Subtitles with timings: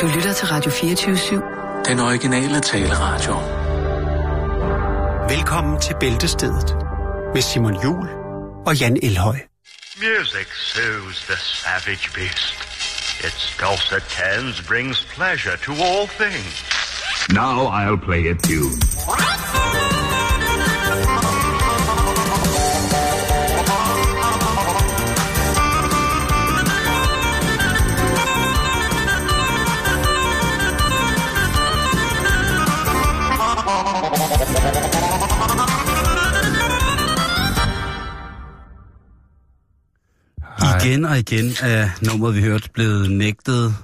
[0.00, 1.84] Du lytter til Radio 24-7.
[1.88, 3.34] Den originale taleradio.
[5.28, 6.76] Velkommen til Bæltestedet
[7.34, 8.08] med Simon Jul
[8.66, 9.36] og Jan Elhøj.
[9.96, 12.54] Music soothes the savage beast.
[13.26, 16.64] Its dulcet tones brings pleasure to all things.
[17.30, 19.23] Now I'll play a tune.
[40.84, 43.74] Igen og igen er nummeret, vi hørte, blevet nægtet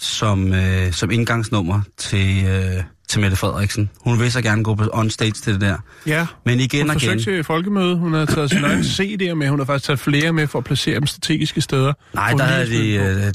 [0.00, 3.90] som, øh, som indgangsnummer til, øh, til Mette Frederiksen.
[4.00, 5.76] Hun vil så gerne gå på on stage til det der.
[6.06, 7.18] Ja, Men igen hun og igen...
[7.18, 7.96] til folkemøde.
[7.96, 9.48] Hun har taget sin egen CD'er med.
[9.48, 11.92] Hun har faktisk taget flere med for at placere dem strategiske steder.
[12.14, 13.32] Nej, der er de, øh, der,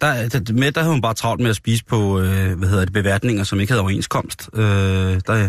[0.00, 2.84] der, der, med, der havde hun bare travlt med at spise på, øh, hvad hedder
[2.84, 4.50] det, beværtninger, som ikke havde overenskomst.
[4.54, 4.62] Øh,
[5.26, 5.48] der,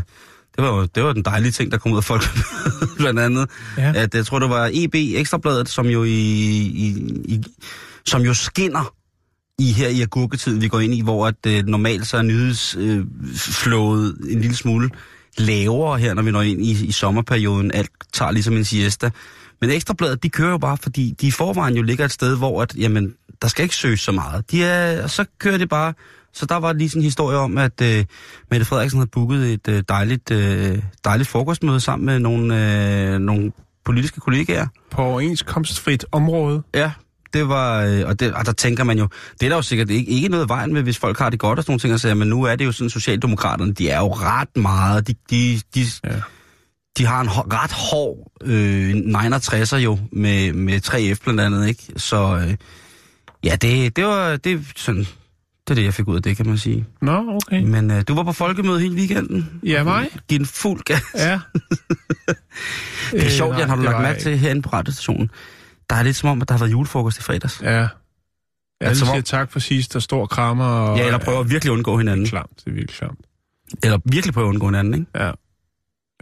[0.56, 2.23] det var jo det var den dejlige ting, der kom ud af folk,
[2.98, 3.50] blandt andet.
[3.78, 3.94] Ja.
[3.95, 6.88] At, jeg tror, det var EB Ekstrabladet, som jo, i, i,
[7.25, 7.44] i,
[8.06, 8.94] som jo skinner
[9.59, 14.17] i her i agurketiden, vi går ind i, hvor at, øh, normalt så er nyhedsflået
[14.23, 14.89] øh, en lille smule
[15.38, 17.72] lavere her, når vi når ind i, i sommerperioden.
[17.72, 19.09] Alt tager ligesom en siesta.
[19.61, 22.61] Men Ekstrabladet, de kører jo bare, fordi de i forvejen jo ligger et sted, hvor
[22.61, 24.52] at, jamen, der skal ikke søges så meget.
[24.52, 25.94] De er, og så kører det bare.
[26.36, 28.05] Så der var lige sådan en historie om, at øh,
[28.52, 33.52] Mette Frederiksen havde booket et øh, dejligt, øh, dejligt frokostmøde sammen med nogle, øh, nogle
[33.86, 34.67] politiske kollegaer.
[34.92, 36.64] På overenskomstfrit område.
[36.73, 36.92] Ja,
[37.33, 39.08] det var, øh, og, det, og der tænker man jo,
[39.39, 41.59] det er der jo sikkert ikke, ikke noget vejen med, hvis folk har det godt
[41.59, 43.99] og sådan nogle ting, og siger, men nu er det jo sådan, Socialdemokraterne, de er
[43.99, 46.09] jo ret meget, de, de, de, Ja.
[46.97, 51.83] de har en hår, ret hård øh, 69'er jo, med, med 3F blandt andet, ikke?
[51.97, 52.55] Så øh,
[53.44, 55.08] ja, det, det var, det sådan,
[55.67, 56.85] det er det, jeg fik ud af det, kan man sige.
[57.02, 57.63] Nå, okay.
[57.63, 59.59] Men øh, du var på folkemøde hele weekenden.
[59.63, 60.09] Ja, mig?
[60.27, 61.02] Giv den fuld gas.
[61.16, 61.39] Ja.
[63.11, 64.70] Det er Øh, sjovt, nej, Jan, har du det lagt mærke jeg til herinde på
[64.73, 65.30] radiostationen.
[65.89, 67.61] Der er lidt som om, at der har været julefrokost i fredags.
[67.61, 67.67] Ja.
[67.70, 67.89] Alle
[68.81, 70.65] Altså, siger tak for sidst, og stor krammer.
[70.65, 72.26] Og, Ja, eller prøver at virkelig undgå Det hinanden.
[72.26, 73.20] er klamt, det er virkelig klamt.
[73.83, 75.05] Eller virkelig prøver at undgå hinanden, ikke?
[75.15, 75.32] Ja.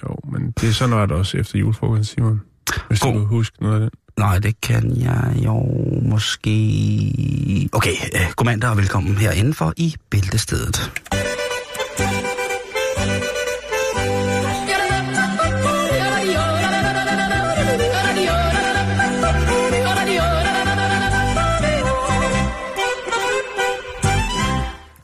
[0.04, 2.42] Jo, men det er sådan noget også efter julefrokosten, Simon.
[2.90, 3.14] Hvis God.
[3.14, 4.00] du kan huske noget af det.
[4.18, 5.64] Nej, det kan jeg jo
[6.02, 6.50] måske...
[7.74, 10.92] Okay, øh, godmandag og velkommen her indenfor i Bæltestedet.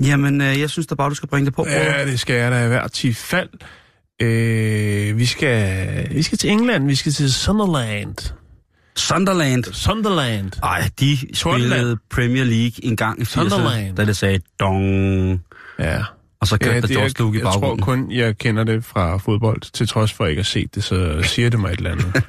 [0.03, 1.65] Jamen, øh, jeg synes da bare, du skal bringe det på.
[1.67, 2.05] Ja, Ja.
[2.05, 3.49] det skal jeg da i hvert tilfald.
[4.21, 8.15] Øh, vi, skal, vi skal til England, vi skal til Sunderland.
[8.95, 9.63] Sunderland.
[9.63, 10.51] Sunderland.
[10.63, 11.71] Ej, de Tornland.
[11.71, 13.95] spillede Premier League en gang i 80'erne, Sunderland.
[13.95, 15.41] da det sagde dong.
[15.79, 16.03] Ja.
[16.41, 18.05] Og så kørte ja, der George Luke i jeg, jeg tror baggrunden.
[18.07, 19.61] kun, jeg kender det fra fodbold.
[19.73, 22.23] Til trods for ikke at se det, så siger det mig et eller andet.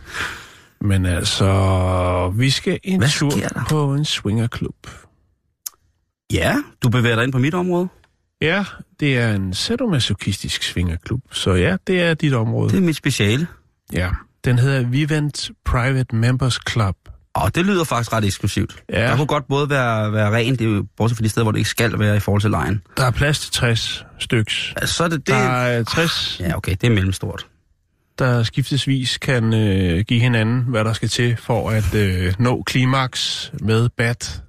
[0.81, 3.33] Men altså, vi skal en Hvad tur
[3.69, 4.87] på en swingerklub.
[6.33, 7.89] Ja, du bevæger dig ind på mit område.
[8.43, 8.65] Ja,
[9.01, 11.21] det er en sadomasochistisk swingerklub.
[11.33, 12.71] Så ja, det er dit område.
[12.71, 13.47] Det er mit speciale.
[13.93, 14.11] Ja,
[14.45, 16.97] den hedder Vivant Private Members Club.
[17.34, 18.83] Og det lyder faktisk ret eksklusivt.
[18.93, 19.06] Ja.
[19.06, 21.53] Der kunne godt både være, være rent, det er jo bortset fra de steder, hvor
[21.53, 22.83] det ikke skal være i forhold til lejen.
[22.97, 24.72] Der er plads til 60 styks.
[24.77, 25.28] Altså, så er det det...
[25.28, 27.47] Der er 60, Ja, okay, det er mellemstort.
[28.19, 33.53] der skiftesvis kan øh, give hinanden, hvad der skal til for at øh, nå klimaks
[33.61, 34.43] med bat.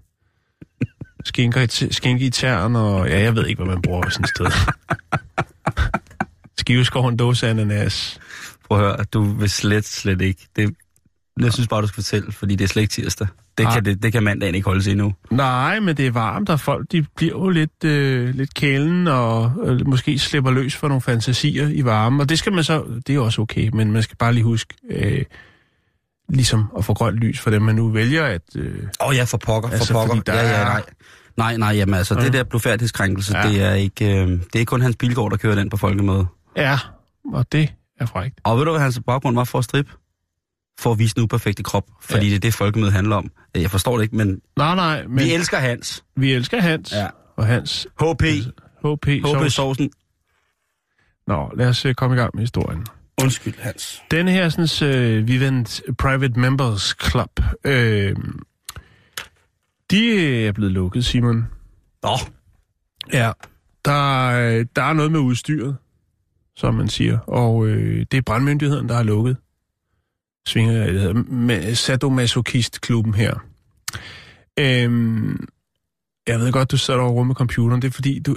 [1.26, 4.24] Skinker i, t- skinke i tern, og ja, jeg ved ikke, hvad man bruger sådan
[4.24, 4.46] et sted.
[6.58, 8.20] Skiveskov en dåse ananas.
[8.68, 10.48] Prøv at høre, du vil slet, slet ikke.
[10.56, 10.74] Det,
[11.42, 13.28] jeg synes bare, du skal fortælle, fordi det er slet ikke tirsdag.
[13.58, 13.74] Det Ah.
[13.74, 15.14] kan, det, det kan mandagen ikke holde sig endnu.
[15.32, 19.52] Nej, men det er varmt, og folk de bliver jo lidt, øh, lidt kælen, og
[19.64, 22.22] øh, måske slipper løs for nogle fantasier i varmen.
[22.22, 24.74] Og det skal man så, det er også okay, men man skal bare lige huske,
[24.92, 25.24] øh,
[26.34, 28.42] ligesom at få grønt lys for dem, man nu vælger at...
[28.56, 30.22] Øh, Åh oh, ja, for pokker, for Altså, pokker.
[30.22, 30.84] der ja, ja, nej.
[31.38, 32.26] Nej, nej, jamen altså, Ja.
[32.26, 33.50] det der blodfærdighedskrænkelse, Ja.
[33.50, 36.26] det, er ikke, øh, det er kun Hans Bilgaard, der kører den på folkemøde.
[36.58, 36.80] ja,
[37.34, 38.40] og det er frækt.
[38.44, 39.92] Og ved du, hvad hans baggrund var for at strippe?
[40.80, 42.30] For at vise den uperfekte krop, fordi Ja.
[42.30, 43.32] det er det, folkemødet handler om.
[43.56, 46.04] Jeg forstår det ikke, men, Nej, nej, men vi elsker Hans.
[46.16, 47.08] vi elsker Hans, Ja.
[47.38, 48.22] og Hans HP.
[48.86, 49.54] HP, HP Sovs.
[49.54, 49.92] sovsen.
[51.28, 52.86] Nå, lad os øh, komme i gang med historien.
[53.24, 54.04] Undskyld, Hans.
[54.12, 58.16] Denne her sådan, øh, Vivant Private Members Club, øh,
[59.92, 61.48] de er blevet lukket, Simon.
[62.04, 62.18] Nå,
[63.14, 63.32] Ja,
[63.86, 65.78] der, er- der er noget med udstyret,
[66.56, 69.38] som man siger, og øh, det er brandmyndigheden, der har lukket
[70.48, 73.36] svinger, det hedder, med Sadomasochist-klubben her.
[74.60, 75.48] Øhm,
[76.28, 77.82] Jeg ved godt, du sidder over med computeren.
[77.82, 78.36] Det er fordi, du,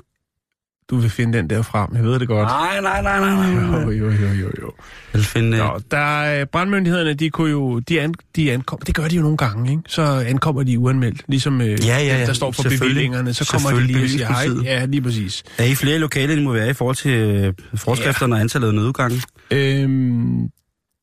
[0.91, 1.91] du vil finde den der frem.
[1.95, 2.49] Jeg ved det godt.
[2.49, 3.81] Nej, nej, nej, nej, nej.
[3.81, 4.73] Jo, jo, jo, jo, jo.
[5.13, 5.59] Jeg vil finde...
[5.59, 9.23] Nå, der er, brandmyndighederne, de kunne jo, de, an, de ankom, det gør de jo
[9.23, 9.83] nogle gange, ikke?
[9.87, 12.19] Så ankommer de uanmeldt, ligesom øh, Ja, ja, ja.
[12.19, 14.47] dem, der står for bevillingerne, så kommer de lige og siger hej.
[14.65, 15.43] Ja, lige præcis.
[15.59, 18.69] Er I flere lokale, end I må være i forhold til øh, forskrifterne og antallet
[18.69, 19.23] af nødudgange?
[19.51, 20.49] Øhm,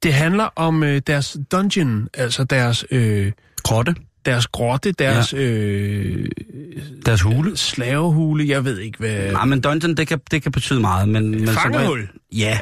[0.03, 3.31] det handler om øh, deres dungeon, altså deres, øh,
[3.63, 3.95] Grotte?
[4.25, 5.39] Deres grotte, deres ja.
[5.39, 6.25] øh,
[7.05, 7.57] Deres hule?
[7.57, 9.31] slavehule, jeg ved ikke hvad...
[9.31, 11.09] Nej, men dungeon, det kan, det kan betyde meget.
[11.09, 11.99] Men, men Fangehul.
[11.99, 12.07] Ja,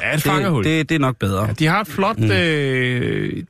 [0.02, 0.64] Ja, et det, fangehul.
[0.64, 1.46] Det, det er nok bedre.
[1.46, 2.30] Ja, de har et flot, mm.
[2.30, 3.42] øh,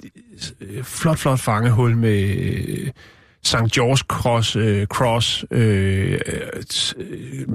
[0.83, 2.89] flot, flot fangehul med øh,
[3.43, 3.55] St.
[3.75, 6.43] George Cross, øh, cross øh, øh,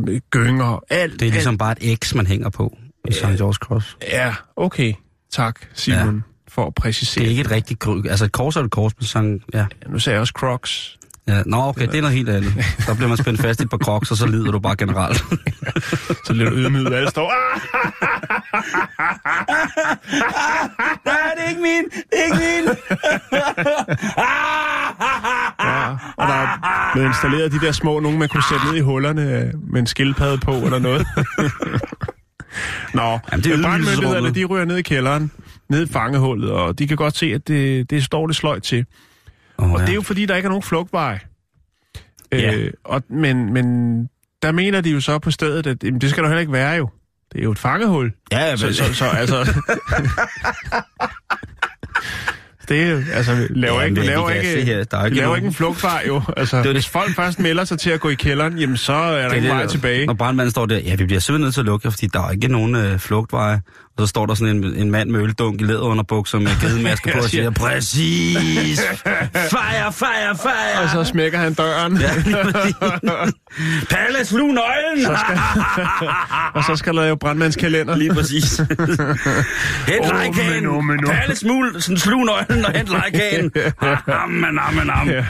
[0.07, 1.19] øh, gynger, alt.
[1.19, 3.23] Det er ligesom bare et X, man hænger på i St.
[3.23, 3.97] George Cross.
[4.01, 4.13] Alt.
[4.13, 4.93] Ja, okay.
[5.31, 6.34] Tak, Simon, ja.
[6.55, 7.21] For at præcisere.
[7.23, 9.41] Det er ikke et rigtigt kry- Altså et kors er et kors, men sådan...
[9.53, 9.65] Ja.
[9.89, 10.97] Nu sagde jeg også Crocs.
[11.27, 11.41] ja.
[11.45, 12.53] Nå, okay, det er noget helt andet.
[12.87, 15.23] Der bliver man spændt fast i et par crocs, og så lider du bare generelt.
[16.25, 17.31] Så lidt ydmyget, alle står...
[17.31, 17.61] Ah!
[21.05, 21.83] Nej, det er ikke min!
[21.83, 22.75] Det er ikke min!
[25.65, 28.79] Ja, og der er blevet installeret de der små, nogen man kunne sætte ned i
[28.79, 31.07] hullerne med en skildpadde på eller noget.
[32.93, 35.31] Nå, Jamen, det er brandmyndighederne, de ryger ned i kælderen,
[35.69, 38.85] ned i fangehullet, og de kan godt se, at det, det står det sløjt til.
[39.57, 41.19] Oh, Og det er jo fordi, der ikke er nogen flugtvej.
[42.31, 42.55] Ja.
[42.55, 43.65] Øh, og, men, men
[44.41, 46.73] der mener de jo så på stedet, at jamen, det skal der heller ikke være
[46.75, 46.89] jo.
[47.33, 48.11] Det er jo et fangehul.
[48.31, 49.43] Ja, ja, Så, men, så, så altså...
[52.69, 55.47] det altså, laver Ja, ikke, men laver ikke, her, der er ikke laver nogen- ikke
[55.47, 56.21] en flugtvej jo.
[56.37, 56.71] Altså, det.
[56.71, 59.35] hvis folk først melder sig til at gå i kælderen, jamen så er der det
[59.35, 60.05] ikke vej det, tilbage.
[60.05, 62.31] Når brandmanden står der, ja, vi bliver simpelthen nødt til at lukke fordi der er
[62.31, 63.61] ikke nogen øh, flugtveje.
[63.97, 67.17] Og så står der sådan en, en mand med øldunk i læderunderbukser med gedemaske på
[67.19, 68.79] og siger, præcis,
[69.55, 70.81] fire, fire, fire.
[70.83, 72.75] Og så smækker han døren, Ja, lige præcis.
[73.91, 75.05] Palle, slug nøglen!
[75.05, 75.39] Så skal-
[76.53, 77.95] og så skal der jo brandmandskalender.
[77.95, 78.57] Lige præcis.
[78.57, 80.87] hent Åh, lejkagen.
[80.87, 81.13] men, åh.
[81.13, 83.51] Palle, smul, sådan slug nøglen og hent lejkagen.
[84.07, 85.13] Amen, amen, amen.
[85.13, 85.25] Ja.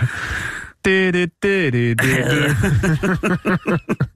[0.86, 4.08] Det, det, det, det, det, det.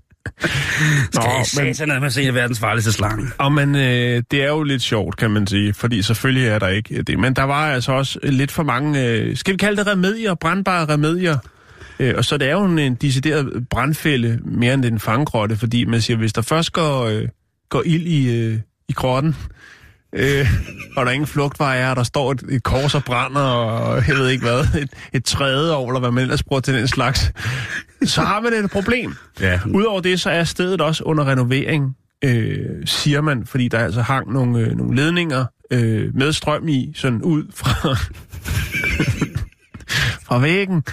[1.13, 3.27] Nå, Skal men, at man ser verdens farligste slange.
[3.37, 6.67] og men øh, det er jo lidt sjovt, kan man sige, fordi selvfølgelig er der
[6.67, 7.19] ikke det.
[7.19, 10.85] Men der var altså også lidt for mange, øh, skal vi kalde det remedier, brandbare
[10.93, 11.37] remedier.
[11.99, 15.85] Øh, og så det er jo en, en decideret brandfælde, mere end en fangrotte, fordi
[15.85, 17.27] man siger, hvis der først går, øh,
[17.69, 18.59] går ild i, øh,
[18.89, 19.35] i grotten,
[20.13, 20.47] øh,
[20.95, 24.07] og der er ingen flugtvej er, og der står et, et kors og brænder, og
[24.07, 26.87] jeg ved ikke hvad, et, et træde over, eller hvad man ellers bruger til den
[26.87, 27.31] slags,
[28.03, 29.15] så har man et problem.
[29.41, 29.59] Ja.
[29.73, 34.33] Udover det, så er stedet også under renovering, øh, siger man, fordi der altså hang
[34.33, 37.71] nogle, øh, nogle ledninger øh, med strøm i, sådan ud fra,
[40.25, 40.83] fra væggen.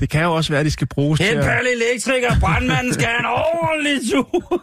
[0.00, 1.44] Det kan jo også være, at de skal bruges til En at...
[1.44, 4.62] palle elektriker, brandmanden skal have en ordentlig tur.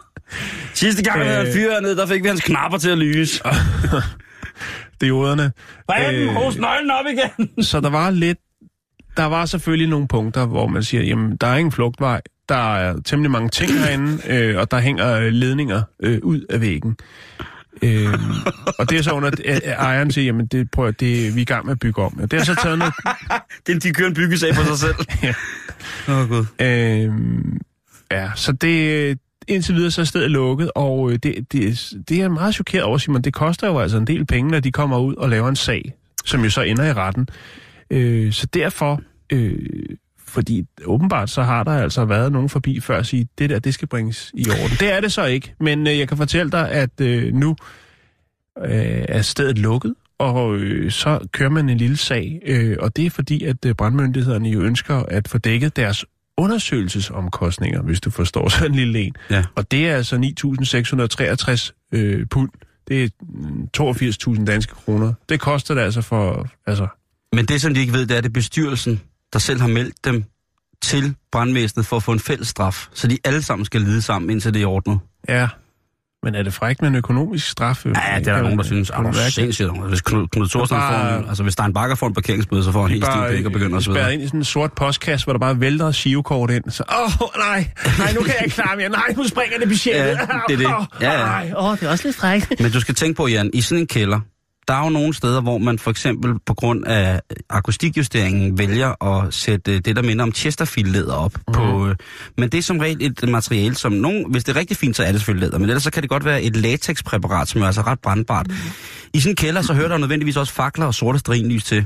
[0.74, 1.52] Sidste gang, vi havde Øh.
[1.54, 3.42] fyret ned, der fik vi hans knapper til at lyse.
[5.00, 5.52] dioderne.
[5.84, 6.28] Hvordan Øh.
[6.28, 7.50] hos nøglen op igen?
[7.70, 8.38] Så der var lidt...
[9.16, 12.20] Der var selvfølgelig nogle punkter, hvor man siger, jamen, der er ingen flugtvej.
[12.48, 16.60] Der er temmelig mange ting herinde, øh, og der hænger øh, ledninger øh, ud af
[16.60, 16.96] væggen.
[17.82, 18.08] Øh,
[18.78, 21.40] og det er så under, at at ejeren siger, jamen, det, prøv, at- det, vi
[21.40, 22.18] er i gang med at bygge om.
[22.22, 22.94] Og det er så taget noget...
[23.66, 24.94] Det, de kører en byggesag for sig selv.
[25.22, 25.34] Ja.
[26.08, 26.44] Åh, oh, Gud.
[26.60, 27.10] Øh,
[28.18, 29.18] ja, så det...
[29.48, 32.98] Indtil videre så er stedet lukket, og øh, det, det, det er meget chokeret over,
[32.98, 33.22] Simon.
[33.22, 35.94] Det koster jo altså en del penge, når de kommer ud og laver en sag,
[36.24, 37.28] som jo så ender i retten.
[37.90, 39.00] Øh, så derfor,
[39.32, 39.58] øh,
[40.32, 43.74] fordi åbenbart så har der altså været nogen forbi før at sige, det der, det
[43.74, 44.76] skal bringes i orden.
[44.80, 47.56] Det er det så ikke, men øh, jeg kan fortælle dig, at øh, nu
[48.64, 53.06] øh, er stedet lukket, og øh, så kører man en lille sag, øh, og det
[53.06, 56.04] er fordi, at øh, brandmyndighederne jo ønsker at få dækket deres
[56.36, 59.14] undersøgelsesomkostninger, hvis du forstår sådan en lille en.
[59.30, 59.44] Ja.
[59.54, 60.16] Og det er altså
[61.92, 62.50] 9.663 øh, pund.
[62.88, 65.12] Det er mm, 82.000 danske kroner.
[65.28, 66.48] Det koster det altså for...
[66.66, 66.86] Altså,
[67.32, 69.00] Men det, som de ikke ved, det er, det bestyrelsen,
[69.32, 70.24] der selv har meldt dem
[70.82, 72.86] til brandvæsenet for at få en fælles straf.
[72.94, 74.98] Så de alle sammen skal lide sammen, indtil det er ordnet.
[75.28, 75.48] ja.
[76.24, 77.84] Men er det frækt med en økonomisk straf?
[77.86, 77.96] Ja, det
[78.28, 78.90] er der nogen, der synes.
[78.90, 79.70] Er du sindssygt?
[79.88, 82.14] Hvis Knud, Knud Thorsten Bare- får en, altså hvis der er en bakker får en
[82.14, 84.14] parkeringsbøde, så får han helt stiv pæk og begynder at svede.
[84.14, 86.70] ind i sådan en sort postkasse, hvor der bare vælter et shivekort ind.
[86.70, 88.88] Så, åh, oh, nej, nej, nu kan jeg ikke klare mere.
[88.88, 90.00] Nej, nu springer det budgettet.
[90.02, 90.16] Ja,
[90.48, 90.86] det er det.
[91.00, 91.18] Ja, ja.
[91.26, 92.60] nej, åh, det er også lidt frækt.
[92.60, 94.20] Men du skal tænke på, Jan, i sådan en kælder,
[94.72, 99.34] der er jo nogle steder, hvor man for eksempel på grund af akustikjusteringen vælger at
[99.34, 101.32] sætte øh, det, der minder om Chesterfield-læder op.
[101.48, 101.54] Mm.
[101.54, 101.96] På, øh,
[102.38, 105.02] men det er som regel et materiale, som nogen, hvis det er rigtig fint, så
[105.02, 107.66] er det selvfølgelig læder, men ellers så kan det godt være et latexpræparat, som er
[107.66, 108.48] altså ret brandbart.
[108.48, 108.54] Mm.
[109.14, 111.84] I sådan en kælder, så hører der nødvendigvis også fakler og sorte strinlys til.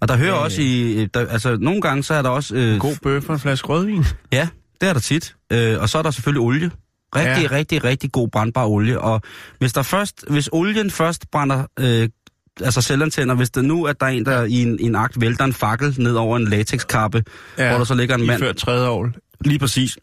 [0.00, 2.54] Og der hører Ja, også i, øh, der, altså nogle gange så er der også...
[2.54, 4.04] Øh, God bøf og en flaske rødvin.
[4.32, 4.48] Ja,
[4.80, 5.34] Det er der tit.
[5.52, 6.70] Øh, og så er der selvfølgelig olie.
[7.16, 7.56] Rigtig, Ja.
[7.56, 9.00] rigtig, rigtig god brandbar olie.
[9.00, 9.20] Og
[9.58, 12.08] hvis der først, hvis olien først brænder, øh,
[12.60, 15.20] altså selvantænder, hvis det nu, at der er en, der i en, i en akt
[15.20, 17.24] vælter en fakkel ned over en latexkappe,
[17.58, 17.68] ja.
[17.68, 19.08] hvor der så ligger en mand, Før tredje år.
[19.44, 19.98] lige præcis,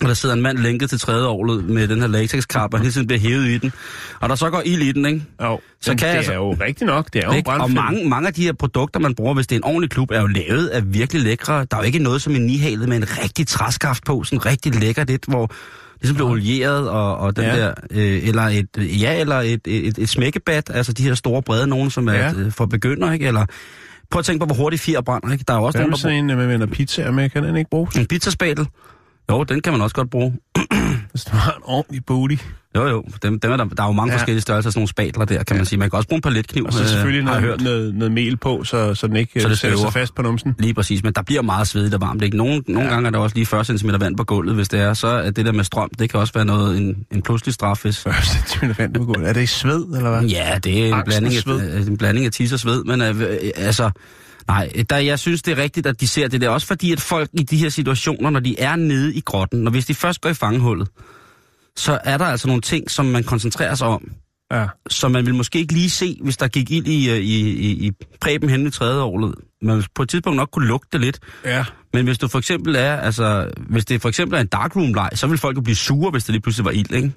[0.00, 2.92] og der sidder en mand lænket til tredje året med den her latexkappe, og hele
[2.92, 3.72] tiden bliver hævet i den.
[4.20, 5.24] Og der så går ild i den, ikke?
[5.42, 7.12] Jo, Så kan det altså- er jo rigtigt nok.
[7.12, 7.50] Det er jo Ikke?
[7.50, 10.10] Og mange, mange af de her produkter, man bruger, hvis det er en ordentlig klub,
[10.10, 11.54] er jo lavet af virkelig lækre.
[11.70, 14.74] Der er jo ikke noget som en nihalet med en rigtig træskaft på, sådan rigtig
[14.74, 15.50] lækkert et, hvor
[16.02, 17.56] ligesom bliver olieret, og, og den Ja.
[17.56, 21.42] der, øh, eller et, øh, ja, eller et, et, et smækkebat, altså de her store
[21.42, 22.26] brede nogen, som er Ja.
[22.26, 22.48] ja.
[22.50, 23.26] for begynder, ikke?
[23.26, 23.46] Eller
[24.10, 25.44] prøv at tænke på, hvor hurtigt fjer brænder, ikke?
[25.48, 27.30] Der er jo også Hvad med der bruger sådan en, man vender pizzaer med?
[27.30, 27.96] Kan den ikke bruges?
[27.96, 28.66] en pizzaspadel.
[29.30, 30.32] Jo, den kan man også godt bruge.
[31.12, 32.36] Hvis du har en ordentlig booty.
[32.76, 34.18] Jo, jo, dem, dem er der, der er jo mange Ja.
[34.18, 35.78] forskellige størrelser, sådan nogle spatler der, kan man sige.
[35.78, 37.64] Man kan også bruge en paletkniv, Og så selvfølgelig har jeg noget, hørt.
[37.64, 40.22] noget, noget mel på, så, så den ikke Så så det sætter sig fast på
[40.22, 40.54] numsen.
[40.58, 42.22] Lige præcis, men der bliver meget svedigt og varmt.
[42.22, 42.36] Ikke?
[42.36, 42.94] Nogle, nogle Ja.
[42.94, 44.94] gange er der også lige 40 cm vand på gulvet, hvis det er.
[44.94, 47.82] Så er det der med strøm, det kan også være noget, en, en pludselig straf,
[47.82, 47.98] hvis...
[48.00, 48.14] 40
[48.48, 49.28] cm vand på gulvet.
[49.28, 50.22] Er det i sved, eller hvad?
[50.28, 52.84] Ja, det er en Angst og blanding, af, øh, en blanding af tis og sved,
[52.84, 53.90] men øh, øh, altså...
[54.48, 56.48] Nej, der, jeg synes, det er rigtigt, at de ser det der.
[56.48, 59.70] Også fordi, at folk i de her situationer, når de er nede i grotten, når
[59.70, 60.88] hvis de først går i fangehullet,
[61.76, 64.12] så er der altså nogle ting, som man koncentrerer sig om,
[64.52, 64.66] Ja.
[64.90, 67.86] som man vil måske ikke lige se, hvis der gik ild i, øh, i, i,
[67.86, 69.34] i præben hen i tredje året.
[69.62, 71.18] Man vil på et tidspunkt nok kunne lugte det lidt.
[71.44, 71.64] Ja.
[71.92, 75.26] Men hvis du for eksempel er, altså, hvis det for eksempel er en darkroom-leg, så
[75.26, 77.12] vil folk jo blive sure, hvis det lige pludselig var ild, ikke?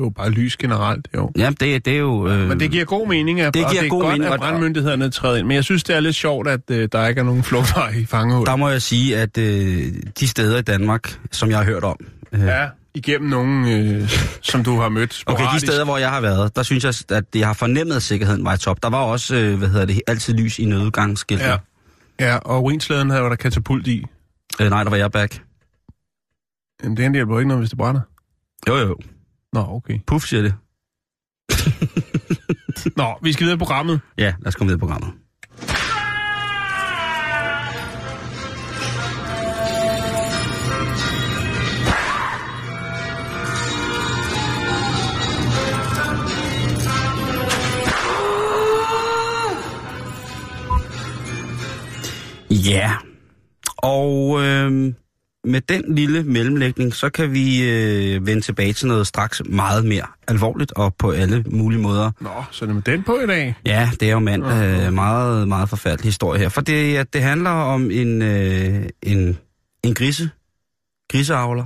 [0.00, 1.30] Jo, bare lys generelt, jo.
[1.38, 2.28] Ja, det, det er jo...
[2.28, 4.24] Øh, Men det giver god mening, at, Det og giver det er god godt, mening,
[4.26, 5.46] at og- brandmyndighederne træder ind.
[5.46, 8.04] Men jeg synes, det er lidt sjovt, at øh, der ikke er nogen flugtvej i
[8.06, 8.46] fangehul.
[8.46, 11.96] Der må jeg sige, at øh, de steder i Danmark, som jeg har hørt om...
[12.32, 14.10] Øh, Ja, igennem nogen, øh,
[14.42, 15.66] som du har mødt Okay, de sporadisk.
[15.66, 18.54] steder, hvor jeg har været, der synes jeg, at jeg har fornemmet, at sikkerheden var
[18.54, 18.82] i top.
[18.82, 21.46] Der var også, øh, hvad hedder det, altid lys i nødudgangsskiltet.
[21.46, 21.56] Ja.
[22.20, 24.04] Ja, og urinsladen havde der katapult i.
[24.60, 25.42] Øh, nej, der var jeg back.
[26.84, 28.00] Jamen, det hjælper jo ikke noget, hvis det brænder.
[28.68, 28.96] Jo, jo.
[29.52, 29.98] Nå, okay.
[30.06, 30.54] Puff siger det.
[33.00, 34.00] Nå, vi skal videre i programmet.
[34.18, 35.12] Ja, lad os komme videre i programmet.
[52.50, 52.92] Ja,
[53.78, 54.94] og øh,
[55.44, 60.06] med den lille mellemlægning, så kan vi øh, vende tilbage til noget straks meget mere
[60.28, 62.10] alvorligt og på alle mulige måder.
[62.20, 63.54] Nå, så er det med den på i dag.
[63.66, 66.48] Ja, det er jo mand, øh, meget, meget forfærdelig historie her.
[66.48, 69.38] For det, ja, det handler om en, øh, en,
[69.84, 70.30] en grise,
[71.12, 71.64] griseavler.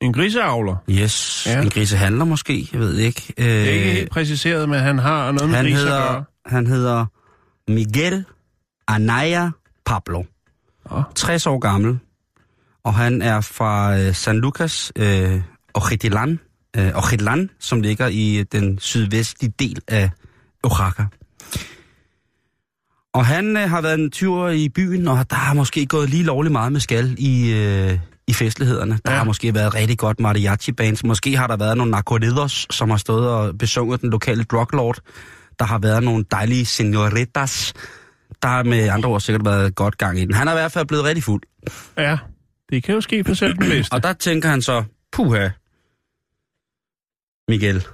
[0.00, 0.76] En griseavler.
[0.90, 1.52] Yes, Ja.
[1.52, 1.62] ja.
[1.62, 3.34] en grisehandler måske, jeg ved ikke.
[3.38, 6.12] Øh, Det er ikke helt præciseret, men han har noget med han, grise at hedder,
[6.12, 6.24] gøre.
[6.46, 7.06] han hedder
[7.68, 8.24] Miguel
[8.88, 9.50] Anaya
[9.86, 10.22] Pablo.
[10.90, 11.02] Nå.
[11.14, 11.98] 60 år gammel,
[12.84, 15.40] og han er fra øh, San Lucas, øh,
[15.74, 16.40] Ojitlan,
[16.76, 20.10] øh, Ojitlan, som ligger i øh, den sydvestlige del af
[20.64, 21.06] Oaxaca.
[23.14, 26.22] Og han øh, har været en tur i byen, og der har måske gået lige
[26.22, 28.98] lovligt meget med skal i, øh, i festlighederne.
[29.04, 29.18] Der ja.
[29.18, 31.04] har måske været rigtig godt mariachi-bands.
[31.04, 34.98] Måske har der været nogle narcoledos, som har stået og besunget den lokale druglord.
[35.58, 37.72] Der har været nogle dejlige senoritas.
[38.42, 40.34] Der har med andre ord sikkert været godt gang i den.
[40.34, 41.42] Han er i hvert fald blevet rigtig fuld.
[41.96, 42.18] Ja,
[42.72, 43.92] det kan jo ske for selv den bedste.
[43.92, 45.48] Og der tænker han så, puha,
[47.48, 47.86] Miguel,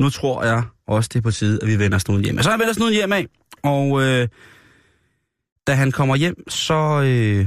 [0.00, 2.38] nu tror jeg også, det er på tide, at vi vender snuden hjem.
[2.42, 3.26] Så han vender snuden hjem af,
[3.62, 4.28] og øh,
[5.66, 7.46] da han kommer hjem, så, øh,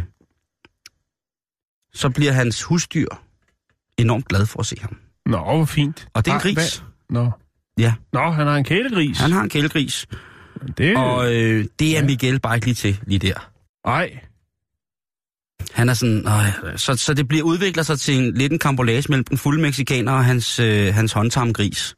[1.93, 3.07] så bliver hans husdyr
[3.97, 4.97] enormt glad for at se ham.
[5.25, 6.07] Nå, hvor fint.
[6.13, 6.83] Og det er en Ah, gris.
[7.09, 7.31] Nå.
[7.77, 7.93] Ja.
[8.13, 9.17] Nå, han har en kælegris.
[9.17, 10.07] Han har en kælegris,
[10.77, 12.05] Det og øh, det er Ja.
[12.05, 13.51] Miguel bare ikke lige til lige der.
[13.85, 14.19] Ej,
[15.73, 19.05] han er sådan, øh, så, så det bliver udvikler sig til en lidt en kambolage
[19.09, 21.95] mellem den fulde mexikaner og hans, øh, hans håndtarm gris.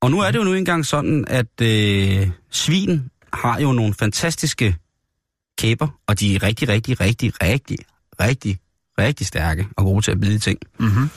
[0.00, 4.76] Og nu er det jo nu engang sådan, at øh, svin har jo nogle fantastiske
[5.58, 7.78] kæber, og de er rigtig, rigtig, rigtig, rigtig,
[8.20, 8.58] rigtig,
[8.98, 10.58] rigtig stærke og gode til at bide ting.
[10.60, 10.60] ting.
[10.78, 11.08] Mhm.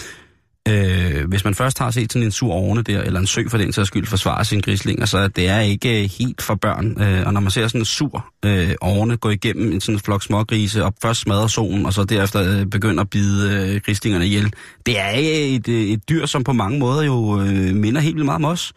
[0.68, 3.58] Øh, hvis man først har set sådan en sur ovne der, eller en sø for
[3.58, 7.02] den sags skyld, forsvare sine grislinger, så det er ikke øh, helt for børn.
[7.02, 10.24] Øh, og når man ser sådan en sur øh, ovne gå igennem en sådan flok
[10.24, 14.54] smågrise, og først smadrer solen, og så derefter øh, begynder at bide øh, grislingerne ihjel,
[14.86, 18.26] det er et, øh, et dyr, som på mange måder jo øh, minder helt vildt
[18.26, 18.74] meget om os.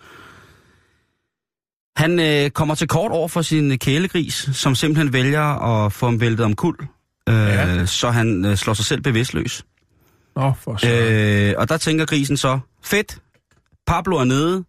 [1.96, 5.42] Han øh, kommer til kort over for sin kælegris, som simpelthen vælger
[5.84, 6.76] at få ham væltet om kul,
[7.28, 7.86] øh, ja.
[7.86, 9.64] så han øh, slår sig selv bevidstløs.
[10.38, 10.88] Nå, for så.
[10.88, 13.18] Øh, og der tænker grisen så, fedt,
[13.86, 14.64] Pablo er nede,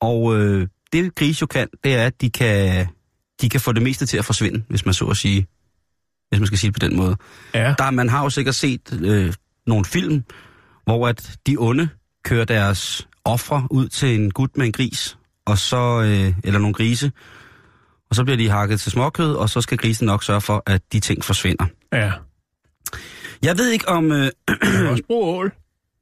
[0.00, 2.86] og øh, det gris jo kan, det er, at de kan,
[3.40, 5.46] de kan få det meste til at forsvinde, hvis man så at sige
[6.28, 7.16] hvis man skal sige det på den måde.
[7.54, 7.74] Ja.
[7.78, 9.34] Der, man har jo sikkert set øh,
[9.66, 10.24] nogle film,
[10.84, 11.88] hvor at de onde
[12.24, 16.74] kører deres ofre ud til en gut med en gris, og så, øh, eller nogle
[16.74, 17.12] grise,
[18.10, 20.82] og så bliver de hakket til småkød, og så skal grisen nok sørge for, at
[20.92, 21.66] de ting forsvinder.
[21.92, 22.12] Ja.
[23.44, 24.12] Jeg ved ikke om...
[24.12, 24.30] Øh,
[24.62, 25.52] kan også bruge ål.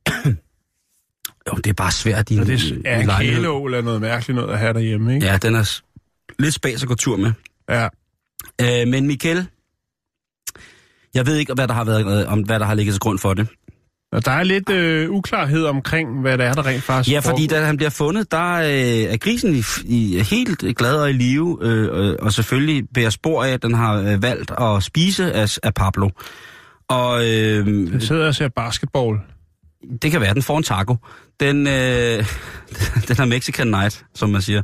[1.48, 3.36] jo, det er bare svært i Og en, det en er lejlighed.
[3.36, 5.26] kæleål er noget mærkeligt noget at have derhjemme, ikke?
[5.26, 5.80] Ja, den er
[6.38, 7.32] lidt spas at gå tur med.
[7.68, 7.88] Ja.
[8.60, 9.46] Øh, men Michael,
[11.14, 13.18] jeg ved ikke, hvad der har været, øh, om hvad der har ligget til grund
[13.18, 13.48] for det.
[14.12, 17.46] Og der er lidt øh, uklarhed omkring, hvad det er, der rent faktisk Ja, fordi
[17.46, 21.58] da han bliver fundet, der øh, er grisen i, i, helt glad og i live,
[21.62, 25.58] øh, øh, og selvfølgelig bærer spor af, at den har øh, valgt at spise af,
[25.62, 26.08] af Pablo.
[26.88, 29.18] Og øh, Den sidder og ser basketball.
[30.02, 30.96] det kan være, den får en taco.
[31.40, 31.72] Den, øh,
[33.08, 34.62] den har Mexican Night, som man siger.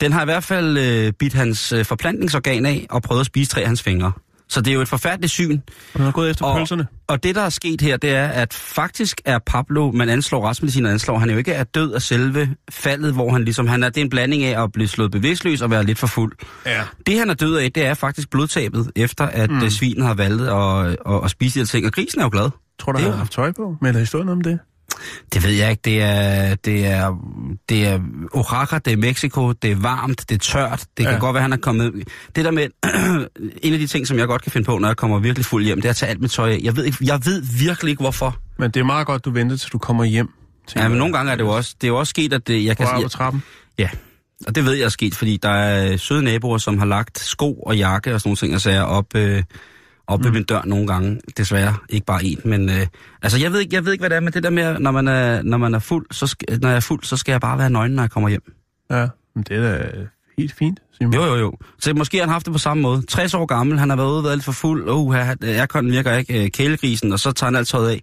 [0.00, 3.50] Den har i hvert fald øh, bidt hans øh, forplantningsorgan af og prøvet at spise
[3.50, 4.12] tre af hans fingre.
[4.48, 5.60] Så det er jo et forfærdeligt syn.
[5.68, 6.86] Og den har gået efter Og- pølserne.
[7.06, 10.90] Og det, der er sket her, det er, at faktisk er Pablo, man anslår, retsmediciner
[10.90, 13.88] anslår, han er jo ikke er død af selve faldet, hvor han ligesom, han er,
[13.88, 16.32] det er en blanding af at blive slået bevidstløs og være lidt for fuld.
[16.66, 16.82] Ja.
[17.06, 19.70] Det, han er død af, det er faktisk blodtabet, efter at mm.
[19.70, 21.86] svinen har valgt at, at, at spise de her ting.
[21.86, 22.50] Og grisen er jo glad.
[22.80, 23.76] Tror du, han har haft tøj på?
[23.80, 24.58] Men er der historien om det?
[25.34, 25.80] Det ved jeg ikke.
[25.84, 27.16] Det er, det er,
[27.68, 28.00] det er
[28.32, 30.80] Oaxaca, det er Mexico, det er varmt, det er tørt.
[30.96, 31.18] Det kan Ja.
[31.20, 31.92] godt være, han er kommet...
[32.36, 32.62] Det der med...
[33.62, 35.64] en af de ting, som jeg godt kan finde på, når jeg kommer virkelig fuld
[35.64, 36.60] hjem, det er at tage alt mit tøj af.
[36.62, 38.36] Jeg ved, ikke, jeg ved virkelig ikke, hvorfor.
[38.58, 40.28] Men det er meget godt, du venter, til du kommer hjem.
[40.76, 42.64] Ja, men nogle gange er det jo også, det er jo også sket, at det,
[42.64, 43.42] jeg kan På op ad trappen.
[43.78, 43.88] ja,
[44.46, 47.54] og det ved jeg er sket, fordi der er søde naboer, som har lagt sko
[47.54, 49.42] og jakke og sådan nogle ting, og sager op, øh,
[50.06, 50.24] op mm.
[50.24, 51.20] ved min dør nogle gange.
[51.36, 52.86] Desværre ikke bare en, men øh,
[53.22, 54.90] altså jeg ved ikke, jeg ved ikke, hvad det er, men det der med, når
[54.90, 57.40] man er, når man er fuld, så skal, når jeg er fuld, så skal jeg
[57.40, 58.54] bare være nøgen, når jeg kommer hjem.
[58.90, 59.90] Ja, men det er da
[60.38, 61.14] helt fint, Simon.
[61.14, 61.52] Jo, jo, jo.
[61.78, 63.02] Så måske har han haft det på samme måde.
[63.08, 64.90] 60 år gammel, han har været ude været lidt for fuld.
[64.90, 68.00] Uh, aircon virker ikke, øh, kælegrisen, og så tager han alt tøjet af.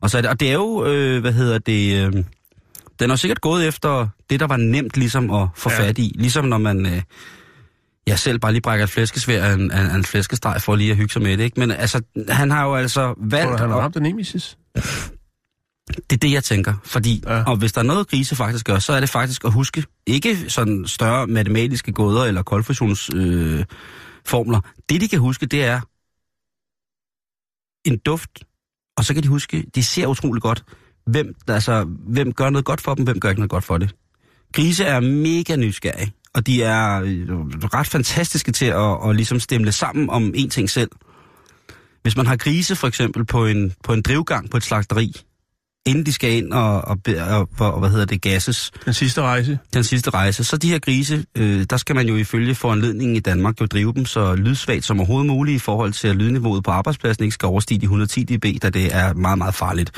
[0.00, 2.24] Og, så er det, og det er jo, øh, hvad hedder det, øh,
[3.00, 5.78] den er sikkert gået efter det, der var nemt ligesom at få ja.
[5.78, 6.12] fat i.
[6.14, 7.02] Ligesom når man, øh,
[8.06, 10.96] jeg selv bare lige brækker et flæskesvær af en, af en flæskesteg for lige at
[10.96, 11.60] hygge sig med det, ikke?
[11.60, 13.52] Men altså, han har jo altså Tror valgt...
[13.52, 14.58] du, han har ramt en nemesis?
[15.86, 16.74] det er det, jeg tænker.
[16.84, 17.42] Fordi, ja.
[17.44, 20.50] og hvis der er noget, grise faktisk gør, så er det faktisk at huske, ikke
[20.50, 23.58] sådan større matematiske gåder eller koldfusionsformler.
[23.58, 23.64] Øh,
[24.26, 24.60] formler.
[24.88, 25.80] det, de kan huske, det er
[27.84, 28.44] en duft,
[28.96, 30.64] og så kan de huske, de ser utrolig godt,
[31.06, 33.94] hvem, altså, hvem gør noget godt for dem, hvem gør ikke noget godt for det.
[34.52, 37.28] Grise er mega nysgerrige, og de er øh,
[37.74, 40.90] ret fantastiske til at, at ligesom stemle sammen om en ting selv.
[42.02, 45.16] Hvis man har grise for eksempel på en, på en drivgang på et slagteri,
[45.86, 46.98] inden de skal ind og, og,
[47.30, 49.58] og, og hvad hedder det, gasses, Den sidste rejse?
[49.74, 50.44] den sidste rejse.
[50.44, 53.92] Så de her grise, øh, der skal man jo ifølge foranledningen i Danmark jo drive
[53.92, 57.46] dem så lydsvagt som overhovedet muligt i forhold til at lydniveauet på arbejdspladsen ikke skal
[57.46, 59.90] overstige de 110 dB, da det er meget, meget farligt.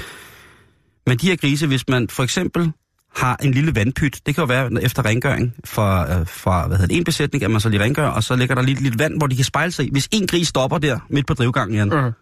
[1.07, 2.73] Men de her grise, hvis man for eksempel
[3.17, 6.89] har en lille vandpyt, det kan jo være efter rengøring fra, øh, fra hvad hedder
[6.89, 9.19] det, en besætning, at man så lige rengør, og så ligger der lidt, lidt vand,
[9.19, 9.89] hvor de kan spejle sig i.
[9.93, 12.13] Hvis en gris stopper der midt på drivgangen, Jan, Uh.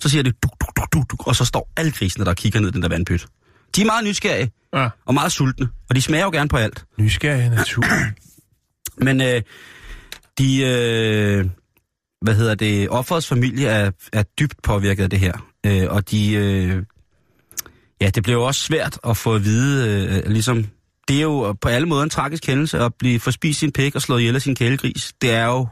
[0.00, 2.60] så siger det duk, duk, duk, duk, duk, og så står alle grisene, der kigger
[2.60, 3.26] ned i den der vandpyt.
[3.76, 4.88] De er meget nysgerrige Ja.
[5.06, 6.84] og meget sultne, og de smager jo gerne på alt.
[6.98, 7.84] Nysgerrig natur.
[9.04, 9.42] Men øh,
[10.38, 11.46] de, øh,
[12.22, 15.32] hvad hedder det, offerets familie er, er dybt påvirket af det her.
[15.66, 16.82] Øh, og de, øh,
[18.00, 20.64] ja, det jo også svært at få at vide, øh, ligesom,
[21.08, 24.02] det er jo på alle måder en tragisk hændelse at blive forspist sin pæk og
[24.02, 25.12] slået ihjel af sin kælegris.
[25.22, 25.66] Det er jo,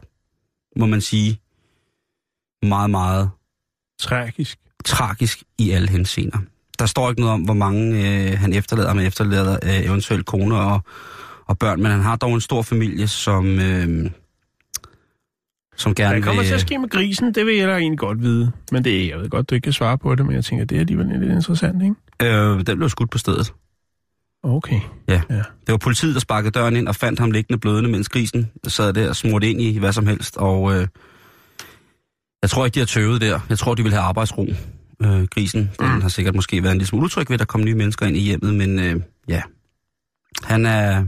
[0.76, 1.40] må man sige,
[2.62, 3.30] meget, meget
[4.00, 4.58] Tragisk.
[4.84, 6.38] tragisk i alle henseender.
[6.78, 10.56] Der står ikke noget om, hvor mange øh, han efterlader, men efterlader øh, eventuelt kone
[10.58, 10.80] og,
[11.46, 14.10] og børn, men han har dog en stor familie, som, øh,
[15.76, 16.48] som gerne Hvad kommer vil...
[16.48, 17.34] til at ske med grisen?
[17.34, 18.52] Det vil jeg da egentlig godt vide.
[18.72, 20.64] Men det er, jeg ved godt, du ikke kan svare på det, men jeg tænker,
[20.64, 21.94] det er alligevel lidt interessant, ikke?
[22.22, 23.52] Øh, den blev skudt på stedet.
[24.42, 24.80] Okay.
[25.08, 25.22] Ja.
[25.30, 25.36] Ja.
[25.36, 28.92] Det var politiet, der sparkede døren ind og fandt ham liggende blødende, mens grisen sad
[28.92, 30.36] der og smurte ind i hvad som helst.
[30.36, 30.88] Og øh,
[32.42, 33.40] jeg tror ikke, de har tøvet der.
[33.48, 34.46] Jeg tror, de vil have arbejdsro.
[35.02, 36.00] Øh, grisen, den Mm.
[36.00, 38.16] har sikkert måske været en lille smule utryg ved, at der kom nye mennesker ind
[38.16, 39.42] i hjemmet, men øh, ja.
[40.44, 41.04] Han er,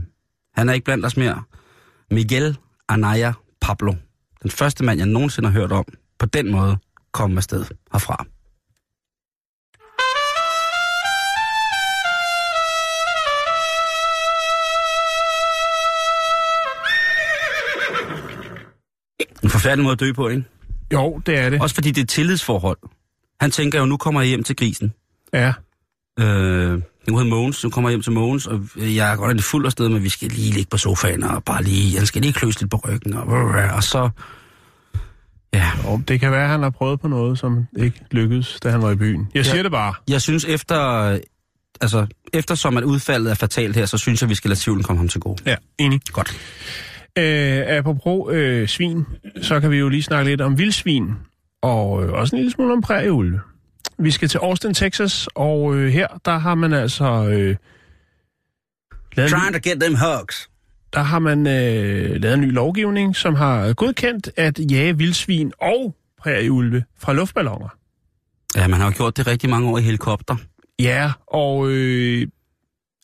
[0.55, 1.43] han er ikke blandt os mere.
[2.11, 2.57] Miguel
[2.89, 3.93] Anaya Pablo.
[4.43, 5.85] Den første mand, jeg nogensinde har hørt om,
[6.19, 6.77] på den måde
[7.11, 8.25] kom afsted herfra.
[19.49, 20.43] En forfærdelig måde at dø på, ikke?
[20.93, 21.61] Jo, det er det.
[21.61, 22.77] Også fordi det er et tillidsforhold.
[23.41, 24.93] Han tænker jo, nu kommer jeg hjem til grisen.
[25.33, 25.53] Ja.
[26.19, 26.25] Øh,
[27.05, 29.65] den hedder Mogens, nu kommer jeg hjem til Mogens, og jeg er godt lidt fuld
[29.65, 32.33] af sted, men vi skal lige ligge på sofaen, og bare lige, jeg skal lige
[32.33, 33.25] kløse lidt på ryggen, og,
[33.75, 34.09] og så
[35.53, 38.69] Ja, Og det kan være, at han har prøvet på noget, som ikke lykkedes, da
[38.69, 39.27] han var i byen.
[39.33, 39.63] Jeg siger Ja.
[39.63, 39.93] det bare.
[40.07, 40.77] jeg synes efter,
[41.81, 44.97] altså, eftersom at udfaldet er fatalt her, så synes jeg, vi skal lade tvivlen komme
[44.97, 45.43] ham til gode.
[45.45, 46.01] Ja, enig.
[46.11, 46.37] Godt.
[47.19, 49.05] Øh, apropos øh, svin,
[49.41, 51.13] så kan vi jo lige snakke lidt om vildsvin,
[51.61, 53.39] og øh, også en lille smule om prærieulve.
[53.97, 57.05] Vi skal til Austin, Texas, og øh, her, der har man altså...
[57.05, 57.55] Øh,
[59.15, 60.49] lavet, Trying to get them hugs.
[60.93, 65.95] der har man øh, lavet en ny lovgivning, som har godkendt at jage vildsvin og
[66.21, 67.67] prærieulve fra luftballoner.
[68.55, 70.35] Ja, man har jo gjort det rigtig mange år i helikopter.
[70.79, 72.27] Ja, og øh,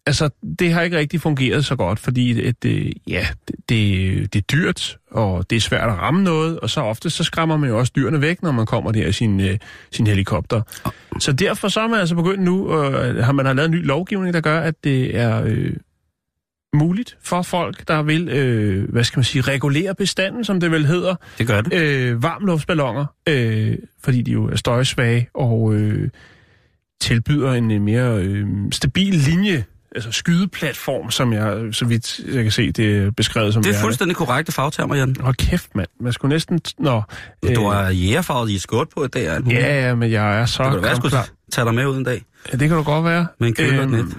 [0.05, 3.27] altså, det har ikke rigtig fungeret så godt, fordi at, øh, ja,
[3.69, 7.23] det, det, er dyrt, og det er svært at ramme noget, og så ofte så
[7.23, 9.57] skræmmer man jo også dyrene væk, når man kommer der i sin, øh,
[9.91, 10.61] sin helikopter.
[11.19, 13.85] Så derfor så er man altså begyndt nu, øh, har man har lavet en ny
[13.85, 15.73] lovgivning, der gør, at det er øh,
[16.73, 20.85] muligt for folk, der vil, øh, hvad skal man sige, regulere bestanden, som det vel
[20.85, 21.73] hedder, Det gør det.
[21.73, 26.09] øh, varmluftsballoner, øh, fordi de jo er støjsvage og øh,
[27.01, 29.63] tilbyder en øh, mere øh, stabil linje,
[29.95, 33.79] altså skydeplatform, som jeg, så vidt jeg kan se, det er beskrevet som Det er
[33.81, 35.15] fuldstændig korrekte fagtermer, Jan.
[35.19, 35.87] Hold kæft, mand.
[36.01, 36.59] Man skulle næsten...
[36.79, 37.01] Nå,
[37.55, 39.27] Du har jægerfarvet i skåret på i dag.
[39.27, 39.61] alt muligt.
[39.61, 40.63] Ja, ja, men jeg er så...
[40.63, 41.27] Det kan det være, jeg klar.
[41.51, 43.27] tage dig med ud en dag Ja, det kan du godt være.
[43.39, 44.15] med en køle og et Øhm, net.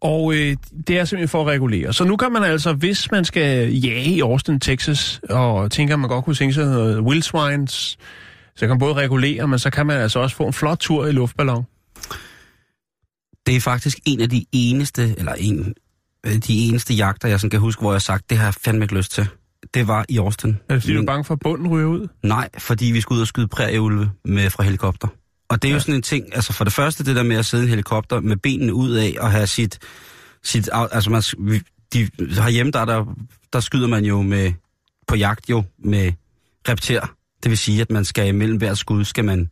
[0.00, 1.92] Og øh, det er simpelthen for at regulere.
[1.92, 6.08] Så nu kan man altså, hvis man skal jage i Austin, Texas, og tænker, man
[6.08, 7.72] godt kunne tænke sig noget wild swines,
[8.56, 11.06] så kan man både regulere, men så kan man altså også få en flot tur
[11.06, 11.64] i luftballon.
[13.46, 15.74] Det er faktisk en af de eneste, eller en
[16.24, 18.54] af de eneste jagter, jeg sådan kan huske, hvor jeg har sagt, det har jeg
[18.54, 19.26] fandme ikke lyst til.
[19.74, 20.50] Det var i Austin.
[20.68, 22.08] Er det fordi, du Men- er bange for, at bunden ryger ud?
[22.22, 25.08] Nej, fordi vi skulle ud og skyde prærieulve med fra helikopter.
[25.48, 25.76] Og det er ja.
[25.76, 27.70] jo sådan en ting, altså for det første det der med at sidde i en
[27.70, 29.78] helikopter med benene ud af og have sit,
[30.42, 31.22] sit altså man,
[31.92, 33.14] de, herhjemme der, der,
[33.52, 34.52] der skyder man jo med,
[35.06, 36.12] på jagt jo med
[36.68, 37.14] repter.
[37.42, 39.50] Det vil sige, at man skal imellem hver skud, skal man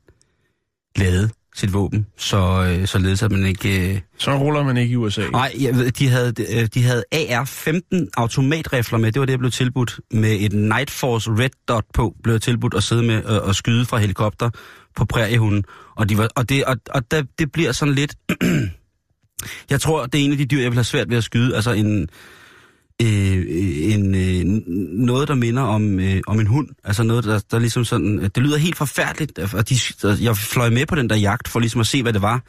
[0.96, 3.92] lade sit våben, så, øh, således at man ikke...
[3.94, 5.22] Øh, Så ruller man ikke i USA.
[5.32, 9.12] Nej, jeg ved, de havde, øh, de havde AR-15 automatrifler med.
[9.12, 10.00] Det var det, jeg blev tilbudt.
[10.10, 13.54] Med et Night Force Red Dot på, blev jeg tilbudt at sidde med og, og
[13.54, 14.50] skyde fra helikopter
[14.96, 15.64] på præriehunden.
[15.96, 18.14] Og, de var, og, det, og, og der, det bliver sådan lidt...
[19.70, 21.56] jeg tror, det er en af de dyr, jeg vil have svært ved at skyde.
[21.56, 22.08] Altså en,
[23.00, 23.46] øh,
[23.94, 24.62] en, øh,
[25.06, 26.68] noget, der minder om, øh, om en hund.
[26.84, 28.18] Altså noget, der, der ligesom sådan...
[28.18, 29.38] Det lyder helt forfærdeligt.
[29.38, 29.76] Og de,
[30.20, 32.42] jeg fløj med på den der jagt for ligesom at se, hvad det var.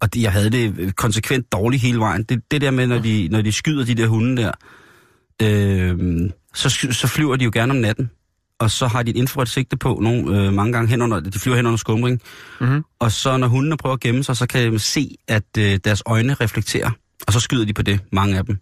[0.00, 2.22] Og det, jeg havde det konsekvent dårligt hele vejen.
[2.22, 4.52] Det, det der med, når de, når de skyder de der hunde der,
[5.42, 8.10] øh, så, så flyver de jo gerne om natten.
[8.58, 11.38] Og så har de et infrarødt sigte på nogle, øh, mange gange hen under, de
[11.38, 12.20] flyver hen under skumring.
[12.60, 12.84] Mhm.
[12.98, 16.02] Og så når hundene prøver at gemme sig, så kan de se, at øh, deres
[16.06, 16.90] øjne reflekterer.
[17.26, 18.58] Og så skyder de på det, mange af dem.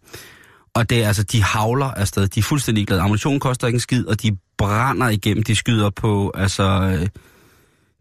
[0.78, 2.28] Og det er altså, de havler afsted.
[2.28, 3.00] De er fuldstændig glade.
[3.00, 5.42] Ammunition koster ikke en skid, og de brænder igennem.
[5.42, 6.62] De skyder på, altså...
[6.62, 7.08] Øh,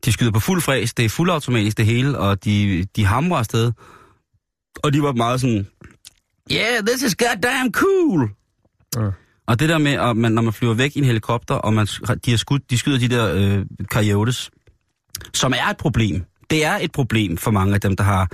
[0.05, 0.93] de skyder på fuld fræs.
[0.93, 3.71] Det er fuldautomatisk det hele, og de, de hamrer afsted.
[4.83, 5.67] Og de var meget sådan...
[6.51, 8.29] Yeah, this is goddamn cool!
[8.95, 9.09] Ja.
[9.47, 11.87] Og det der med, at man, når man flyver væk i en helikopter, og man,
[12.25, 14.51] de, har skudt, de skyder de der øh, coyotes,
[15.33, 16.23] som er et problem.
[16.49, 18.29] Det er et problem for mange af dem, der har,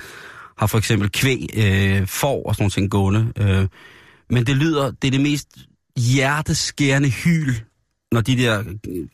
[0.57, 3.33] har for eksempel kvæg, øh, får og sådan nogle ting gående.
[3.37, 3.67] Øh,
[4.29, 5.47] men det lyder, det er det mest
[5.97, 7.53] hjerteskærende hyl,
[8.11, 8.63] når de der,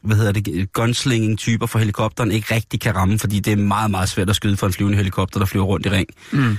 [0.03, 4.09] hvad hedder det, gunslinging-typer fra helikopteren ikke rigtig kan ramme, fordi det er meget, meget
[4.09, 6.07] svært at skyde for en flyvende helikopter, der flyver rundt i ring.
[6.31, 6.57] Mm.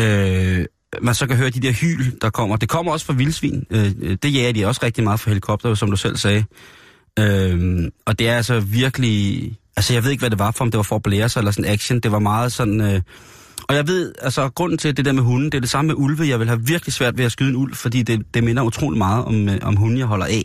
[0.00, 0.66] Øh,
[1.02, 2.56] man så kan høre de der hyl, der kommer.
[2.56, 3.66] Det kommer også fra vildsvin.
[3.70, 6.44] Øh, det jager de også rigtig meget fra helikopter, som du selv sagde.
[7.18, 9.52] Øh, og det er altså virkelig...
[9.76, 11.40] Altså, jeg ved ikke, hvad det var for, om det var for at blære sig
[11.40, 12.00] eller sådan action.
[12.00, 12.80] Det var meget sådan...
[12.80, 13.00] Øh,
[13.68, 15.94] og jeg ved, altså, grunden til det der med hunden, det er det samme med
[15.98, 16.28] ulve.
[16.28, 18.98] Jeg vil have virkelig svært ved at skyde en ulv, fordi det, det minder utrolig
[18.98, 20.42] meget om, øh, om hunden, jeg holder af.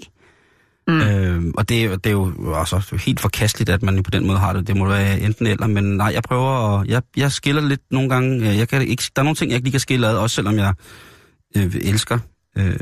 [0.88, 1.02] Mm.
[1.02, 4.38] Øh, og det, er- det er jo altså, helt forkasteligt, at man på den måde
[4.40, 4.68] har det.
[4.68, 6.88] Det må være enten eller, men nej, jeg prøver at...
[6.88, 8.50] Jeg, jeg skiller lidt nogle gange.
[8.50, 10.36] øh, Jeg kan ikke, der er nogle ting, jeg ikke lige kan skille ad, også
[10.36, 10.74] selvom jeg
[11.58, 12.20] øh, elsker
[12.58, 12.80] øh,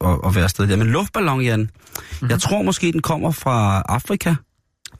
[0.00, 0.76] at, at være afsted der.
[0.76, 2.30] Men luftballon, Jan, mm-hmm.
[2.30, 4.34] jeg tror måske, den kommer fra Afrika.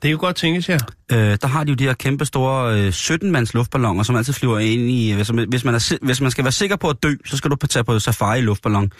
[0.02, 0.78] Det kan godt tænkes, ja.
[1.12, 4.58] Øh, der har de jo de her kæmpe store øh, 17-mands luftballoner, som altid flyver
[4.58, 5.12] ind i...
[5.12, 7.56] Hvis, hvis, man er, hvis man skal være sikker på at dø, så skal du
[7.56, 8.92] på- tage på safari i luftballon.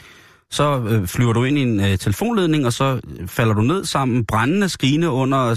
[0.50, 3.84] Så øh, flyver du ind i en øh, telefonledning, og så øh, falder du ned
[3.84, 5.54] sammen brændende, skrigende under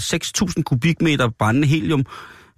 [0.56, 2.04] 6.000 kubikmeter brændende helium,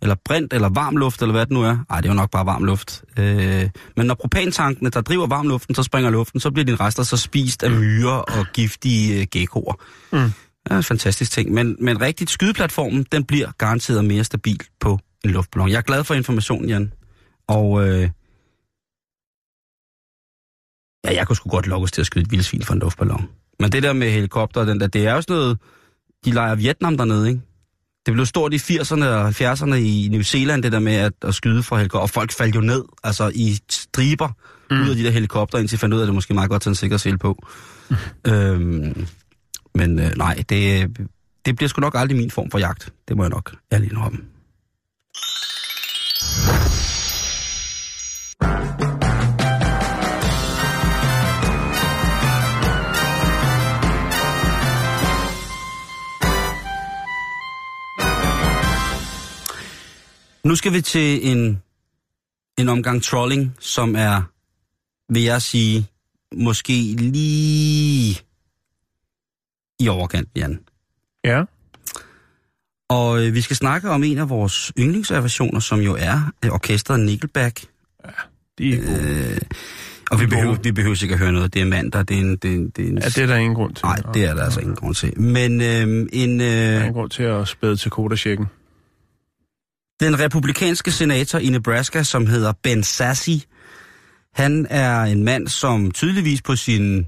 [0.03, 1.77] eller brint, eller varm luft, eller hvad det nu er.
[1.91, 3.03] Ej, det er jo nok bare varm luft.
[3.19, 7.17] Øh, men når propantankene, der driver varmluften, så springer luften, så bliver dine rester så
[7.17, 9.75] spist af myrer og giftige øh, geckoer.
[10.13, 10.33] Mm.
[10.71, 11.53] Ja, en fantastisk ting.
[11.53, 15.71] Men, men rigtigt, skydeplatformen, den bliver garanteret mere stabil på en luftballon.
[15.71, 16.93] Jeg er glad for informationen, Jan.
[17.47, 18.11] Og øh,
[21.05, 23.29] ja, jeg kunne sgu godt lokkes til at skyde et vildsvin fra en luftballon.
[23.61, 25.59] Men det der med helikopter, den der, det er jo sådan noget,
[26.25, 27.41] de leger Vietnam dernede, ikke?
[28.07, 31.35] Det blev stort i 80'erne og 70'erne i New Zealand, det der med at, at
[31.35, 34.29] skyde fra helikopter, og folk faldt jo ned, altså i striber,
[34.71, 34.83] mm.
[34.83, 36.77] ud af de der helikopter, indtil fandt ud af, at det måske meget godt at
[36.77, 37.47] tage en sikker på.
[37.91, 37.97] Mm.
[38.33, 39.07] Øhm,
[39.79, 40.89] men øh, nej, det, øh,
[41.45, 42.93] det bliver sgu nok aldrig min form for jagt.
[43.09, 44.19] Det må jeg nok ærligt indrømme.
[60.45, 61.63] Nu skal vi til en,
[62.59, 64.23] en omgang trolling, som er,
[65.13, 65.87] vil jeg sige,
[66.33, 68.28] måske lige
[69.81, 70.59] i overkant, Jan.
[71.25, 71.43] Ja.
[72.91, 77.01] Og øh, vi skal snakke om en af vores yndlingsaversioner, som jo er øh, orkestret
[77.01, 77.65] Nickelback.
[78.59, 79.35] De er gode.
[79.35, 79.41] Øh,
[80.11, 81.55] og vi behøver, vi behøver sikkert at høre noget.
[81.55, 82.37] Det er mandag, det er en...
[82.37, 83.85] Det er en, det er en Ja, det er der ingen grund til.
[83.87, 85.21] Nej, det er der altså ingen grund til.
[85.21, 86.41] Men øh, en...
[86.41, 88.47] Der er Øh, ingen grund til at spæde til kodersjekken.
[90.01, 93.31] Den republikanske senator i Nebraska, som hedder Ben Sassy,
[94.35, 97.07] han er en mand, som tydeligvis på sin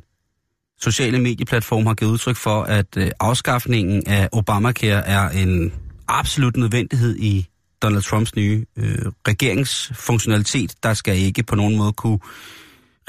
[0.83, 5.73] sociale medieplatform har givet udtryk for, at øh, afskaffningen af Obamacare er en
[6.09, 7.47] absolut nødvendighed i
[7.83, 10.75] Donald Trumps nye øh, regeringsfunktionalitet.
[10.83, 12.19] Der skal ikke på nogen måde kunne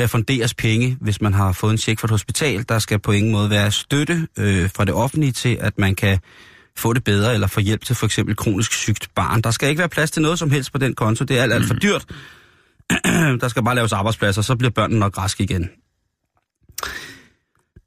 [0.01, 2.65] refunderes penge, hvis man har fået en check fra et hospital.
[2.69, 6.19] Der skal på ingen måde være støtte øh, fra det offentlige til, at man kan
[6.77, 9.41] få det bedre eller få hjælp til for eksempel kronisk sygt barn.
[9.41, 11.25] Der skal ikke være plads til noget som helst på den konto.
[11.25, 12.05] Det er alt, alt for dyrt.
[13.41, 15.69] der skal bare laves arbejdspladser, så bliver børnene nok raske igen.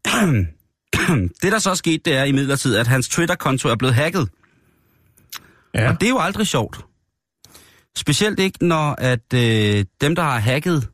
[1.42, 4.28] det, der så er sket, det er i midlertid, at hans Twitter-konto er blevet hacket.
[5.74, 5.88] Ja.
[5.88, 6.84] Og det er jo aldrig sjovt.
[7.96, 10.88] Specielt ikke, når at øh, dem, der har hacket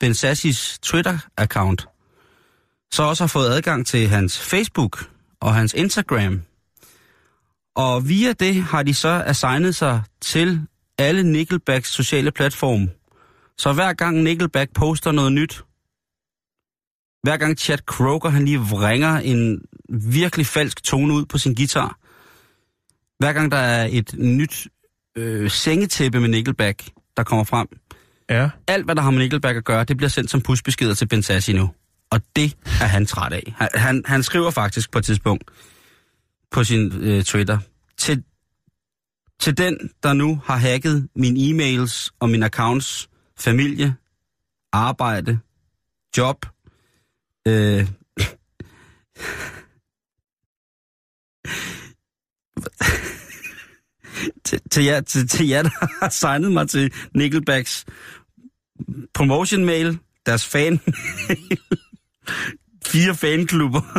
[0.00, 1.86] Ben Sassis Twitter-account,
[2.92, 5.08] så også har fået adgang til hans Facebook
[5.40, 6.42] og hans Instagram.
[7.74, 10.60] Og via det har de så assignet sig til
[10.98, 12.90] alle Nickelbacks sociale platforme.
[13.58, 15.62] Så hver gang Nickelback poster noget nyt,
[17.22, 21.98] hver gang Chad Kroger han lige vringer en virkelig falsk tone ud på sin guitar,
[23.18, 24.68] hver gang der er et nyt
[25.16, 26.82] øh, sengetæppe med Nickelback,
[27.16, 27.66] der kommer frem,
[28.30, 28.50] Ja.
[28.66, 31.22] alt hvad der har med Nickelback at gøre, det bliver sendt som pusbeskeder til Ben
[31.22, 31.70] Sassi nu.
[32.10, 33.54] Og det er han træt af.
[33.56, 35.44] Han, han, han skriver faktisk på et tidspunkt
[36.50, 37.58] på sin øh, Twitter,
[37.98, 38.22] til,
[39.40, 43.08] til den, der nu har hacket mine e-mails og mine accounts,
[43.38, 43.94] familie,
[44.72, 45.38] arbejde,
[46.16, 46.46] job,
[47.48, 47.86] øh,
[54.44, 57.86] til, til, jer, til, til jer, der har signet mig til Nickelbacks
[59.14, 60.80] promotion mail, deres fan
[62.92, 63.82] fire fanklubber.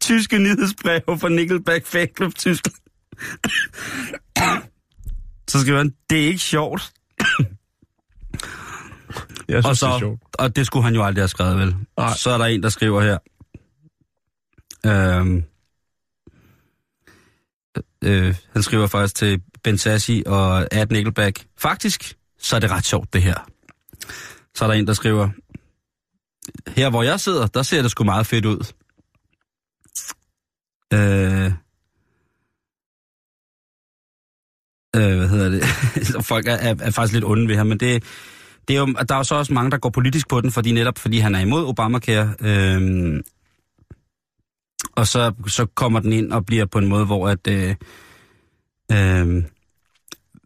[0.00, 2.76] Tyske nyhedsbreve fra Nickelback Fanklub Tyskland.
[5.48, 6.92] Så skal man, det er ikke sjovt.
[9.48, 10.20] Jeg synes, Og, det er så, sjovt.
[10.38, 11.76] og det skulle han jo aldrig have skrevet, vel?
[11.98, 12.14] Nej.
[12.16, 13.18] Så er der en, der skriver her.
[14.86, 15.44] Øhm,
[18.04, 21.46] øh, han skriver faktisk til Ben Sassi og Ad Nickelback.
[21.58, 23.46] Faktisk, så er det ret sjovt, det her.
[24.54, 25.28] Så er der en, der skriver,
[26.70, 28.72] her hvor jeg sidder, der ser det sgu meget fedt ud.
[30.92, 31.52] Øh,
[34.96, 35.64] øh, hvad hedder det?
[36.32, 38.04] Folk er, er, er faktisk lidt onde ved ham, men det,
[38.68, 40.72] det er jo, der er jo så også mange, der går politisk på den, fordi
[40.72, 42.34] netop fordi han er imod Obamacare.
[42.40, 43.20] Øh,
[44.92, 47.46] og så, så kommer den ind og bliver på en måde, hvor at...
[47.48, 47.74] Øh,
[48.92, 49.44] øh,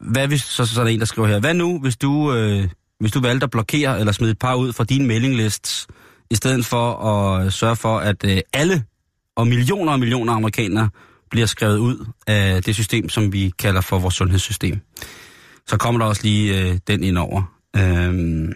[0.01, 2.69] hvad hvis, så, så er der en, der skriver her, hvad nu, hvis du, øh,
[3.01, 5.87] hvis du valgte at blokere eller smide et par ud fra din mailinglist,
[6.31, 8.85] i stedet for at sørge for, at øh, alle
[9.37, 10.91] og millioner og millioner amerikanere
[11.31, 14.81] bliver skrevet ud af det system, som vi kalder for vores sundhedssystem.
[15.67, 17.58] Så kommer der også lige øh, den ind over.
[17.79, 18.53] Øhm,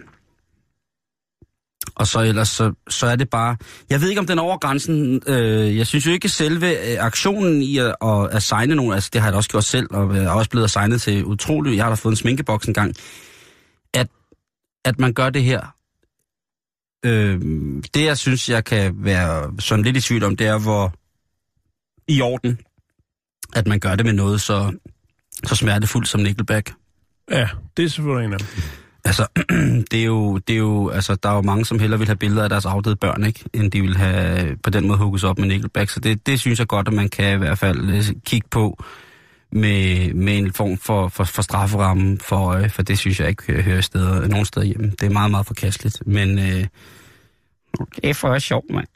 [1.95, 3.57] og så ellers, så, så er det bare...
[3.89, 5.21] Jeg ved ikke, om den er over grænsen.
[5.27, 9.21] Øh, jeg synes jo ikke selve øh, aktionen i at, at assigne nogen, altså det
[9.21, 11.75] har jeg da også gjort selv, og jeg er også blevet assignet til utroligt.
[11.75, 12.95] Jeg har da fået en sminkeboks en gang.
[13.93, 14.07] At,
[14.85, 15.75] at man gør det her.
[17.05, 17.41] Øh,
[17.93, 20.93] det, jeg synes, jeg kan være sådan lidt i tvivl om, det er, hvor
[22.07, 22.59] i orden,
[23.55, 24.77] at man gør det med noget så,
[25.45, 26.73] så smertefuldt som Nickelback.
[27.31, 28.47] Ja, det er selvfølgelig en af dem.
[29.05, 29.27] Altså,
[29.91, 32.15] det er jo, det er jo, altså, der er jo mange, som hellere vil have
[32.15, 33.43] billeder af deres afdøde børn, ikke?
[33.53, 35.89] End de vil have på den måde hugget op med Nickelback.
[35.89, 38.83] Så det, det synes jeg godt, at man kan i hvert fald øh, kigge på
[39.51, 43.43] med, med en form for, for, for strafferamme for øje, for det synes jeg ikke
[43.47, 44.91] hører, hører steder, nogen steder hjemme.
[44.99, 46.07] Det er meget, meget forkasteligt.
[46.07, 46.67] Men øh,
[47.95, 48.87] det er for sjovt, mand.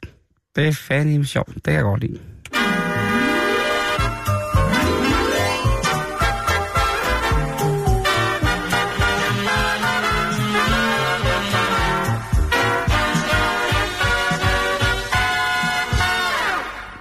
[0.56, 1.54] Det er fandme sjovt.
[1.54, 2.18] Det kan jeg godt lide.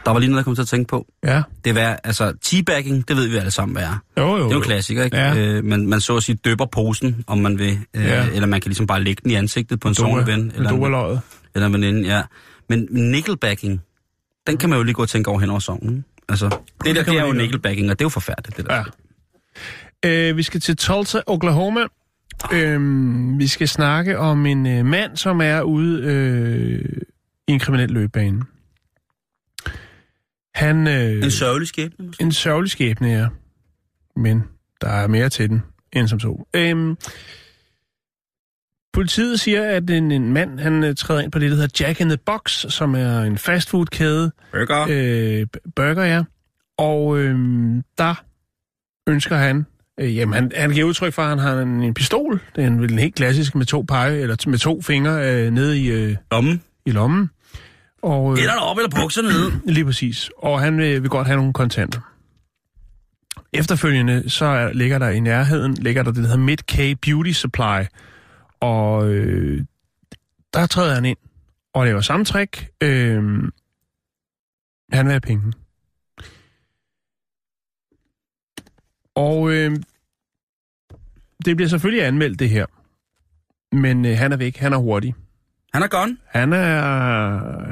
[0.08, 1.08] Der var lige noget, jeg kom til at tænke på.
[1.24, 1.42] Ja.
[1.66, 3.98] Det er, altså, teabagging, det ved vi alle sammen, hvad er.
[4.18, 5.18] Jo, jo, Det er jo en klassiker, ikke?
[5.18, 5.36] Ja.
[5.38, 7.80] Øh, man, man så at sige døber posen, om man vil.
[7.94, 8.26] Øh, Ja.
[8.34, 10.52] Eller man kan ligesom bare lægge den i ansigtet på en sovende ven.
[10.56, 11.22] Eller, en, Doerløjet.
[11.56, 12.22] eller en veninde, ja.
[12.70, 13.82] Men nickelbacking,
[14.48, 16.06] den kan man jo lige gå og tænke over hen over sovnen.
[16.30, 16.46] Altså,
[16.86, 18.84] det der, kan det er jo nickelbacking, og det er jo forfærdeligt, det der.
[20.06, 20.30] Ja.
[20.30, 21.80] Øh, vi skal til Tulsa, Oklahoma.
[22.54, 26.86] Øhm, vi skal snakke om en øh, mand, som er ude øh,
[27.48, 28.42] i en kriminel løbebane.
[30.58, 32.24] Han, øh, En sørgelig skæbne, måske.
[32.24, 33.28] en sørgelig skæbne, ja.
[34.16, 34.44] Men
[34.82, 35.62] der er mere til den,
[35.94, 36.46] end som så.
[36.56, 36.98] Øhm,
[38.94, 42.02] politiet siger, at en, en mand han øh, træder ind på det, der hedder Jack
[42.02, 44.32] in the Box, som er en fastfood-kæde.
[44.52, 44.88] Burger.
[44.90, 46.24] Øh, burger, ja.
[46.78, 47.36] Og øh,
[47.98, 48.24] der
[49.10, 49.66] ønsker han,
[50.00, 52.42] øh, jamen han, han giver udtryk for, at han har en, en pistol.
[52.56, 55.88] Det er en, helt klassisk med to pege, eller med to fingre øh, nede i,
[55.88, 56.64] øh, Lommen.
[56.86, 57.30] i lommen.
[58.08, 59.52] Og, øh, Eller op eller bukserne ned.
[59.76, 60.30] Lige præcis.
[60.38, 62.14] Og han vil, vil godt have nogle kontanter.
[63.54, 67.86] Efterfølgende så er, ligger der i nærheden, ligger der det, der hedder Mid-K Beauty Supply.
[68.60, 69.66] Og øh,
[70.54, 71.18] der træder han ind
[71.74, 72.70] og laver samme trick.
[72.82, 73.24] Øh,
[74.92, 75.54] han vil have penge.
[79.16, 79.72] Og øh,
[81.46, 82.66] det bliver selvfølgelig anmeldt, det her.
[83.76, 84.58] Men øh, han er væk.
[84.58, 85.16] Han er hurtig.
[85.74, 86.18] Han er gone.
[86.28, 86.80] Han, er,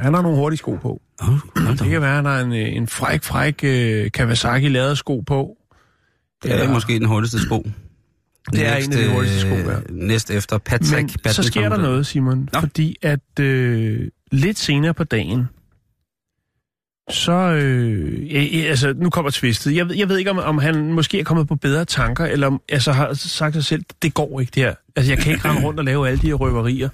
[0.01, 1.01] han har nogle hurtige sko på.
[1.21, 1.37] Oh,
[1.79, 5.57] Det kan være, at han har en, en fræk, fræk uh, Kawasaki lavet sko på.
[6.43, 7.65] det er Eller- måske den hurtigste sko.
[8.51, 9.75] Det er en af de hurtigste sko, ja.
[9.89, 11.43] Næst efter Patrick Men så Badminton.
[11.43, 12.49] sker der noget, Simon.
[12.53, 12.59] Nå.
[12.59, 15.45] Fordi at øh, lidt senere på dagen,
[17.09, 17.31] så...
[17.31, 19.75] Øh, øh, altså, nu kommer twistet.
[19.75, 22.47] Jeg, ved- jeg ved ikke, om, om han måske er kommet på bedre tanker, eller
[22.47, 24.73] om, altså, har sagt sig selv, det går ikke det her.
[24.95, 26.89] Altså, jeg kan ikke rende rundt og lave alle de her røverier.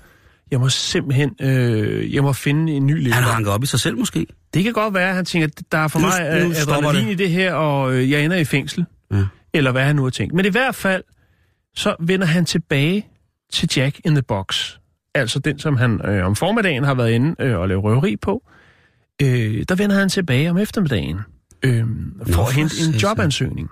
[0.51, 3.21] Jeg må simpelthen øh, jeg må finde en ny Han levevej.
[3.21, 4.27] har hanket op i sig selv, måske.
[4.53, 7.05] Det kan godt være, at han tænker, at der er for Nu- mig nu adrenalin
[7.07, 7.11] det.
[7.11, 8.85] i det her, og øh, jeg ender i fængsel.
[9.11, 9.23] Ja.
[9.53, 10.33] Eller hvad han nu har tænkt.
[10.33, 11.03] Men i hvert fald,
[11.75, 13.07] så vender han tilbage
[13.53, 14.75] til Jack in the Box.
[15.15, 18.43] Altså den, som han øh, om formiddagen har været inde øh, og lave røveri på.
[19.21, 21.19] Øh, der vender han tilbage om eftermiddagen.
[21.63, 21.83] Øh,
[22.27, 23.69] for for at hente en jobansøgning.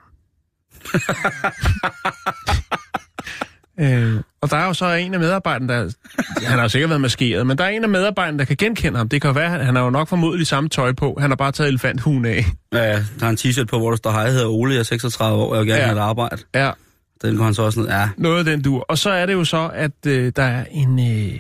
[3.80, 5.90] øh, og der er jo så en af medarbejderne, der...
[6.48, 8.98] Han har jo sikkert været maskeret, men der er en af medarbejderne, der kan genkende
[8.98, 9.10] ham.
[9.10, 11.18] Det kan være, han, han har jo nok formodentlig samme tøj på.
[11.20, 12.46] Han har bare taget elefanthuen af.
[12.74, 14.84] Ja, der er en t-shirt på, hvor der står, hej, jeg hedder Ole, jeg er
[14.84, 15.88] 36 år, jeg vil gerne Ja.
[15.88, 16.38] have et arbejde.
[16.56, 16.72] Ja,
[17.22, 17.88] Den går han så også ned.
[17.90, 18.86] Ja, noget af den dur.
[18.90, 21.40] Og så er det jo så, at øh, der er en, øh,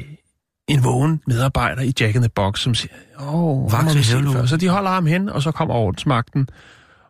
[0.67, 2.93] en vågen medarbejder i Jack in the Box, som siger,
[3.33, 4.33] åh, Vagt helvede.
[4.33, 4.45] før.
[4.45, 6.47] Så de holder ham hen, og så kommer ordensmagten.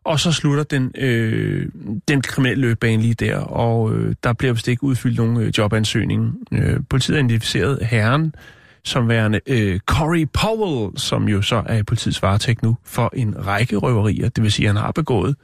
[0.10, 1.69] Og så slutter den, øh,
[2.08, 6.36] den kriminelle løbebane lige der, og øh, der bliver vist ikke udfyldt nogen øh, jobansøgning.
[6.52, 8.36] Øh, politiet har identificeret herren
[8.84, 13.48] som værende øh, Corey Powell, som jo så er i politiets varetægt nu, for en
[13.48, 14.30] række røverier.
[14.30, 15.36] Det vil sige, at han har begået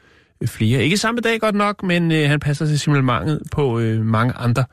[0.41, 0.83] øh, flere.
[0.83, 4.65] Ikke samme dag godt nok, men øh, han passer til simpelthen på øh, mange andre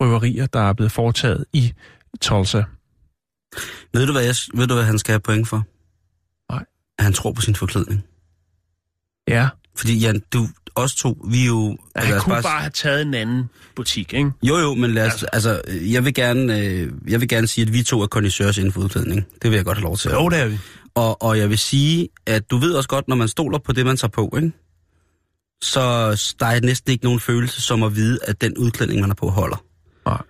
[0.00, 1.72] røverier, der er blevet foretaget i
[2.20, 2.62] Tulsa.
[3.92, 5.62] ved du, hvad, jeg, ved du, hvad han skal have point for?
[6.52, 6.64] Nej.
[6.98, 8.04] At han tror på sin forklædning.
[9.28, 11.76] Ja, Fordi Jan, du, os to, vi er jo...
[11.96, 14.30] han lad os kunne bare have taget en anden butik, ikke?
[14.42, 17.72] Jo, jo, men lad os, altså, jeg vil gerne, øh, jeg vil gerne sige, at
[17.72, 19.26] vi to er kondisørs inden for udklædning.
[19.42, 20.10] Det vil jeg godt have lov til.
[20.10, 20.58] Jo, det er vi.
[20.94, 23.86] Og, og jeg vil sige, at du ved også godt, når man stoler på det,
[23.86, 24.52] man tager på, ikke?
[25.62, 25.82] så
[26.40, 29.28] der er næsten ikke nogen følelse som at vide, at den udklædning, man har på,
[29.28, 29.64] holder.
[30.06, 30.22] Nej.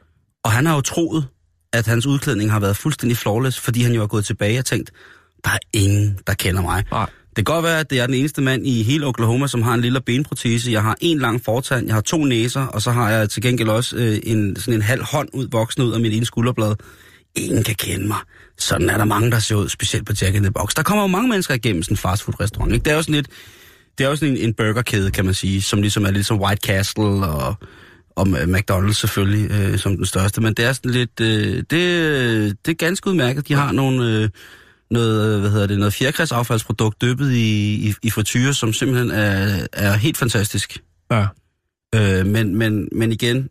[0.45, 1.29] Og han har jo troet,
[1.73, 4.91] at hans udklædning har været fuldstændig flawless, fordi han jo har gået tilbage og tænkt,
[5.45, 6.85] der er ingen, der kender mig.
[6.91, 7.11] Nej.
[7.37, 9.75] Det kan godt være, at det er den eneste mand i hele Oklahoma, som har
[9.75, 10.73] en lille benprotese.
[10.73, 13.69] Jeg har en lang fortand, jeg har to næser, og så har jeg til gengæld
[13.69, 16.75] også øh, en, sådan en halv hånd ud, voksen ud af mit ene skulderblad.
[17.35, 18.17] Ingen kan kende mig.
[18.59, 20.75] Sådan er der mange, der ser ud, specielt på Jack in the Box.
[20.75, 22.73] Der kommer jo mange mennesker igennem sådan en fastfood-restaurant.
[22.73, 22.85] Ikke?
[22.85, 23.29] Det er jo sådan lidt,
[23.99, 26.41] det er jo sådan en, en burgerkæde, kan man sige, som ligesom er lidt som
[26.41, 27.55] White Castle og,
[28.17, 30.41] og McDonald's selvfølgelig øh, som den største.
[30.41, 33.49] Men det er sådan lidt, øh, det, øh, det er ganske udmærket.
[33.49, 34.29] De har nogle, øh,
[34.91, 39.93] noget, hvad hedder det, noget fjerkræsaffaldsprodukt dyppet i, i, i frityre, som simpelthen er, er
[39.95, 40.79] helt fantastisk.
[41.11, 41.27] Ja.
[41.95, 43.49] Øh, men, men, men igen,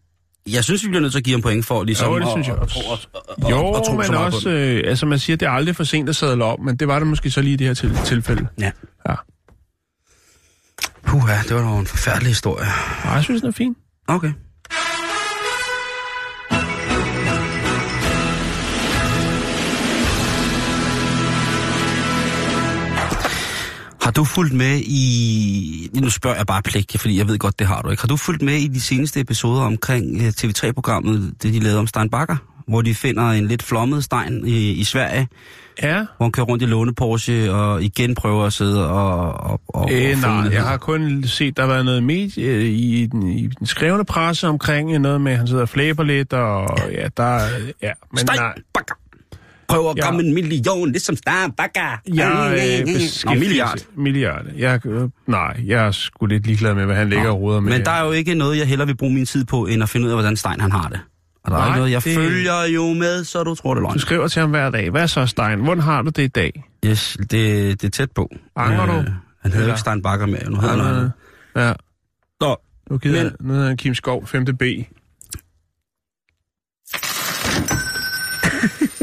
[0.51, 2.31] jeg synes, vi bliver nødt til at give ham point for ligesom Jo, det at-
[2.31, 5.19] synes jeg at- at- at- at- Jo, at tro så men også, øh, altså man
[5.19, 7.41] siger, det er aldrig for sent at sadle op, men det var det måske så
[7.41, 8.47] lige i det her til, tilfælde.
[8.59, 8.71] Ja.
[9.09, 9.15] Ja.
[11.05, 12.67] Puha, det var dog en forfærdelig historie.
[13.03, 13.75] Og jeg synes, den er fin.
[14.07, 14.31] Okay.
[24.03, 25.89] Har du fulgt med i...
[26.01, 28.01] Nu spørger jeg bare pligt, fordi jeg ved godt, det har du ikke.
[28.03, 31.87] Har du fulgt med i de seneste episoder omkring øh, TV3-programmet, det de lavede om
[31.87, 32.35] Stein Bakker?
[32.67, 35.27] Hvor de finder en lidt flommet Stein i, i Sverige,
[35.83, 36.05] Ja.
[36.17, 39.33] hvor han kører rundt i låne Porsche og igen prøver at sidde og...
[39.33, 42.63] og, og Øh, og nej, jeg har kun set, der har været noget medie, øh,
[42.65, 46.03] i, den, i den skrevne presse omkring øh, noget med, at han sidder og flæber
[46.03, 47.49] lidt, og ja, der er...
[47.81, 48.95] Ja, men Stein nej, Bakker!
[49.68, 50.05] Prøver at Ja.
[50.05, 51.16] komme en million, ligesom
[51.57, 52.01] Bakker!
[52.14, 52.88] jeg øh,
[53.26, 53.78] Nå, milliard.
[53.97, 54.45] Milliard.
[54.57, 57.72] Jeg, øh, nej, jeg er sgu lidt ligeglad med, hvad han ligger og roder med.
[57.72, 59.89] Men der er jo ikke noget, jeg hellere vil bruge min tid på, end at
[59.89, 60.99] finde ud af, hvordan Stein han har det.
[61.43, 63.80] Og der er Nej, ikke noget, jeg det- følger jo med, så du tror det
[63.80, 63.99] er Du løgn.
[63.99, 64.89] skriver til ham hver dag.
[64.89, 65.59] Hvad så, Stein?
[65.59, 66.64] Hvordan har du det i dag?
[66.86, 68.30] Yes, det, det er tæt på.
[68.55, 69.11] Angrer du?
[69.41, 71.11] han hedder ikke Stein Bakker mere, nu hedder han noget.
[71.55, 71.74] Ja.
[72.41, 72.55] Nå,
[72.91, 74.45] Nu gider Men- han Kim Skov, 5.
[74.45, 74.64] B.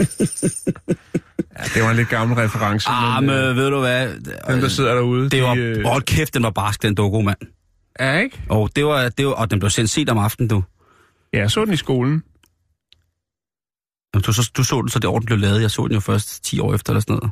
[1.59, 2.89] ja, det var en lidt gammel reference.
[2.91, 4.09] ah, men øh, ved du hvad?
[4.49, 7.21] dem, der sidder derude, Det var, de, øh, hold kæft, den var barsk, den doku,
[7.23, 7.39] mand.
[8.01, 8.41] Ja, ikke?
[8.49, 10.63] Og, det var, det var, og den blev sendt set om aftenen, du.
[11.33, 12.23] Ja, jeg så den i skolen.
[14.15, 15.63] Jamen, Du, så, du så den, så det den blev lavet.
[15.63, 17.31] Jeg så den jo først 10 år efter eller sådan noget.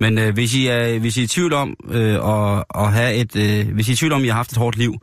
[0.00, 3.14] Men øh, hvis, I er, hvis I er i tvivl om øh, at, at have
[3.14, 4.94] et, øh, hvis I er i tvivl om, at I har haft et hårdt liv,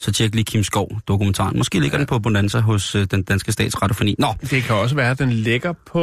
[0.00, 1.58] så tjek lige Kim Skov dokumentaren.
[1.58, 1.98] Måske ligger ja.
[1.98, 4.14] den på Bonanza hos øh, den danske statsradiofoni.
[4.18, 6.00] Nå, Det kan også være, at den ligger på...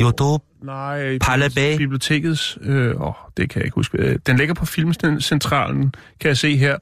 [0.00, 0.42] jo dog.
[0.62, 1.76] Nej, Palabay.
[1.76, 2.58] bibliotekets...
[2.62, 3.98] Øh, åh, det kan jeg ikke huske.
[3.98, 6.76] Øh, Den ligger på Filmcentralen, kan jeg se her,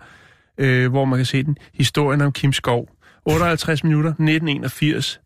[0.58, 1.56] øh, hvor man kan se den.
[1.74, 2.88] Historien om Kim Skov.
[3.24, 5.20] 58 minutter, 1981.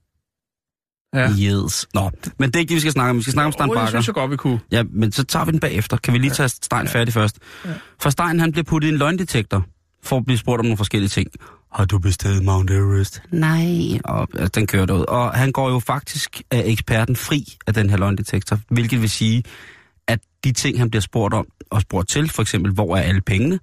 [1.14, 1.30] Ja.
[1.30, 1.86] Yes.
[1.94, 3.16] Nå, men det er ikke det, vi skal snakke om.
[3.16, 3.86] Vi skal snakke om Stein Bakker.
[3.86, 4.61] synes jeg godt, vi kunne.
[4.72, 5.96] Ja, men så tager vi den bagefter.
[5.96, 7.38] Kan vi lige tage Stein færdig først?
[8.00, 9.66] For Stein, han bliver puttet i en løgndetektor
[10.03, 11.28] for at blive spurgt om nogle forskellige ting.
[11.72, 13.22] Har du besteget Mount Everest?
[13.30, 14.01] Nej.
[14.05, 15.05] Og altså, den kører derud.
[15.05, 19.42] Og han går jo faktisk af eksperten fri af den her løgndetektor, hvilket vil sige,
[20.07, 23.20] at de ting, han bliver spurgt om og spurgt til, for eksempel, hvor er alle
[23.20, 23.59] pengene,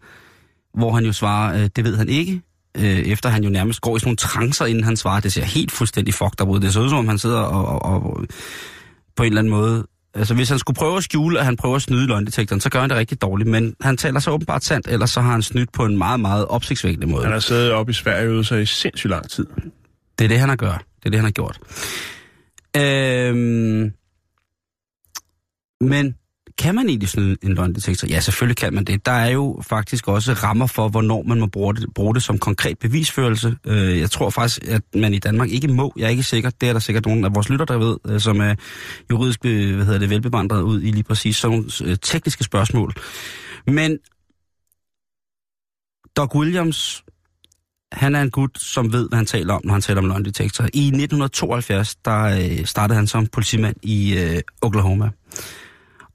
[0.74, 2.42] hvor han jo svarer, øh, det ved han ikke,
[2.78, 5.20] øh, efter han jo nærmest går i sådan nogle trancer, inden han svarer.
[5.20, 6.60] Det ser helt fuldstændig fucked up ud.
[6.60, 8.26] Det ser ud som om, han sidder og, og, og
[9.16, 9.88] på en eller anden måde...
[10.14, 12.82] Altså, hvis han skulle prøve at skjule, at han prøver at snyde løgndetektoren, så gør
[12.82, 13.49] han det rigtig dårligt.
[13.49, 16.45] Men han taler så åbenbart sandt, ellers så har han snydt på en meget, meget
[16.45, 17.24] opsigtsvækkende måde.
[17.24, 19.45] Han har siddet oppe i Sverige og sig i sindssygt lang tid.
[20.20, 20.82] Det er det, han har gjort.
[20.99, 21.60] Det er det, han har gjort.
[22.78, 23.91] Øhm,
[25.82, 26.16] men
[26.58, 28.08] kan man egentlig sådan en løgndetektor?
[28.08, 29.05] Ja, selvfølgelig kan man det.
[29.05, 32.39] Der er jo faktisk også rammer for, hvornår man må bruge det, bruge det som
[32.39, 33.58] konkret bevisførelse.
[33.66, 35.93] Øh, jeg tror faktisk, at man i Danmark ikke må.
[35.97, 36.49] Jeg er ikke sikker.
[36.49, 38.55] Det er der sikkert nogen af vores lytter, der ved, øh, som er
[39.12, 42.93] juridisk hvad hedder det, velbevandret ud i lige præcis sådan nogle øh, tekniske spørgsmål.
[43.68, 43.97] Men
[46.18, 47.03] Doc Williams,
[47.91, 50.64] han er en gut, som ved, hvad han taler om, når han taler om løgndetektor.
[50.64, 55.10] I 1972, der øh, startede han som politimand i øh, Oklahoma.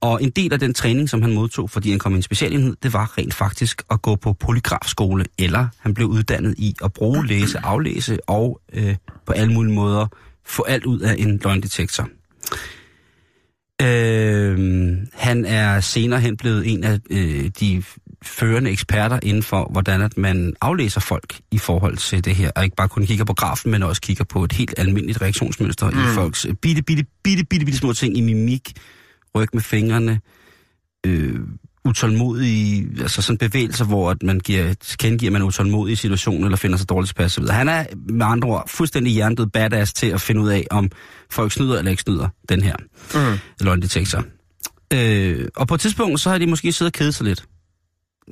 [0.03, 2.77] Og en del af den træning, som han modtog, fordi han kom i en specialenhed,
[2.83, 7.27] det var rent faktisk at gå på polygrafskole, eller han blev uddannet i at bruge,
[7.27, 8.97] læse, aflæse og øh,
[9.27, 10.07] på alle mulige måder
[10.47, 12.09] få alt ud af en løgndetektor.
[13.83, 17.83] Øh, han er senere hen blevet en af øh, de
[18.25, 22.65] førende eksperter inden for, hvordan at man aflæser folk i forhold til det her, og
[22.65, 25.99] ikke bare kun kigger på grafen, men også kigger på et helt almindeligt reaktionsmønster mm.
[25.99, 28.73] i folks øh, bitte, bitte, bitte, bitte, bitte små ting i mimik,
[29.37, 30.21] ryg med fingrene,
[31.07, 31.41] øh,
[31.85, 36.45] utålmodige, altså sådan bevægelser, hvor at man giver, kendegiver, at man er utålmodig i situationen,
[36.45, 37.39] eller finder sig dårligt tilpas.
[37.51, 40.91] Han er med andre ord fuldstændig hjernedød badass til at finde ud af, om
[41.31, 42.77] folk snyder eller ikke snyder den her
[43.15, 43.39] Mm.
[43.61, 44.25] løgndetektor.
[44.93, 47.45] Øh, og på et tidspunkt, så har de måske siddet og kedet sig lidt.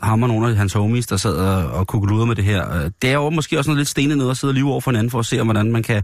[0.03, 2.77] Ham og nogle af hans homies, der sad og, og kugeluder med det her.
[2.77, 4.81] Øh, Det er jo måske også noget lidt stenet noget at sidde og lyve over
[4.81, 6.03] for hinanden, for at se, hvordan man kan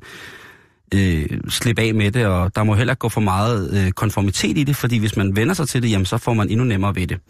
[0.94, 4.58] øh, slippe af med det, og der må heller ikke gå for meget øh, konformitet
[4.58, 6.94] i det, fordi hvis man vender sig til det, jamen, så får man endnu nemmere
[6.94, 7.20] ved det.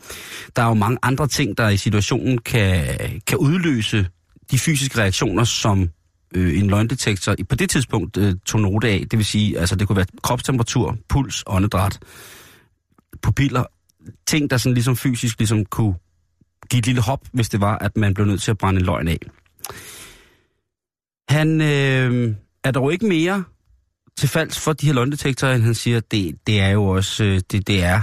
[0.56, 2.84] Der er jo mange andre ting, der i situationen kan,
[3.26, 4.08] kan udløse
[4.50, 5.88] de fysiske reaktioner, som
[6.34, 9.04] øh, en løgndetektor på det tidspunkt øh, tog note af.
[9.10, 11.98] Det vil sige, altså det kunne være kropstemperatur, puls, åndedræt,
[13.22, 13.64] pupiller,
[14.26, 15.94] ting, der sådan ligesom fysisk ligesom kunne
[16.70, 18.86] give et lille hop, hvis det var, at man blev nødt til at brænde en
[18.86, 19.18] løgn af.
[21.28, 22.34] Han øh,
[22.66, 23.44] er dog ikke mere
[24.16, 27.40] til falds for de her løgndetektorer, end han siger, det, det er jo også, øh,
[27.50, 28.00] det, det, er,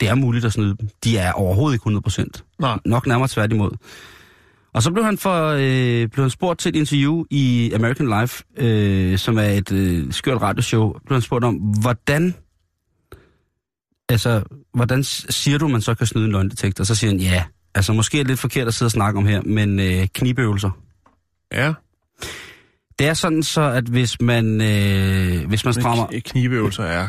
[0.00, 0.88] det er muligt at snyde dem.
[1.04, 2.56] De er overhovedet ikke 100%.
[2.58, 2.78] Nej.
[2.84, 3.70] Nok nærmere tværtimod.
[4.72, 8.44] Og så blev han, for, øh, blev han spurgt til et interview i American Life,
[8.56, 10.92] øh, som er et øh, skørt radioshow.
[11.06, 12.34] Blev han spurgt om, hvordan,
[14.08, 14.42] altså,
[14.74, 16.84] hvordan siger du, man så kan snyde en løgndetektor?
[16.84, 19.26] Så siger han, ja, altså måske er det lidt forkert at sidde og snakke om
[19.26, 20.70] her, men øh, knibøvelser.
[21.52, 21.74] Ja.
[22.98, 26.20] Det er sådan så, at hvis man, øh, hvis man strammer...
[26.24, 27.08] Knibeøvelser er,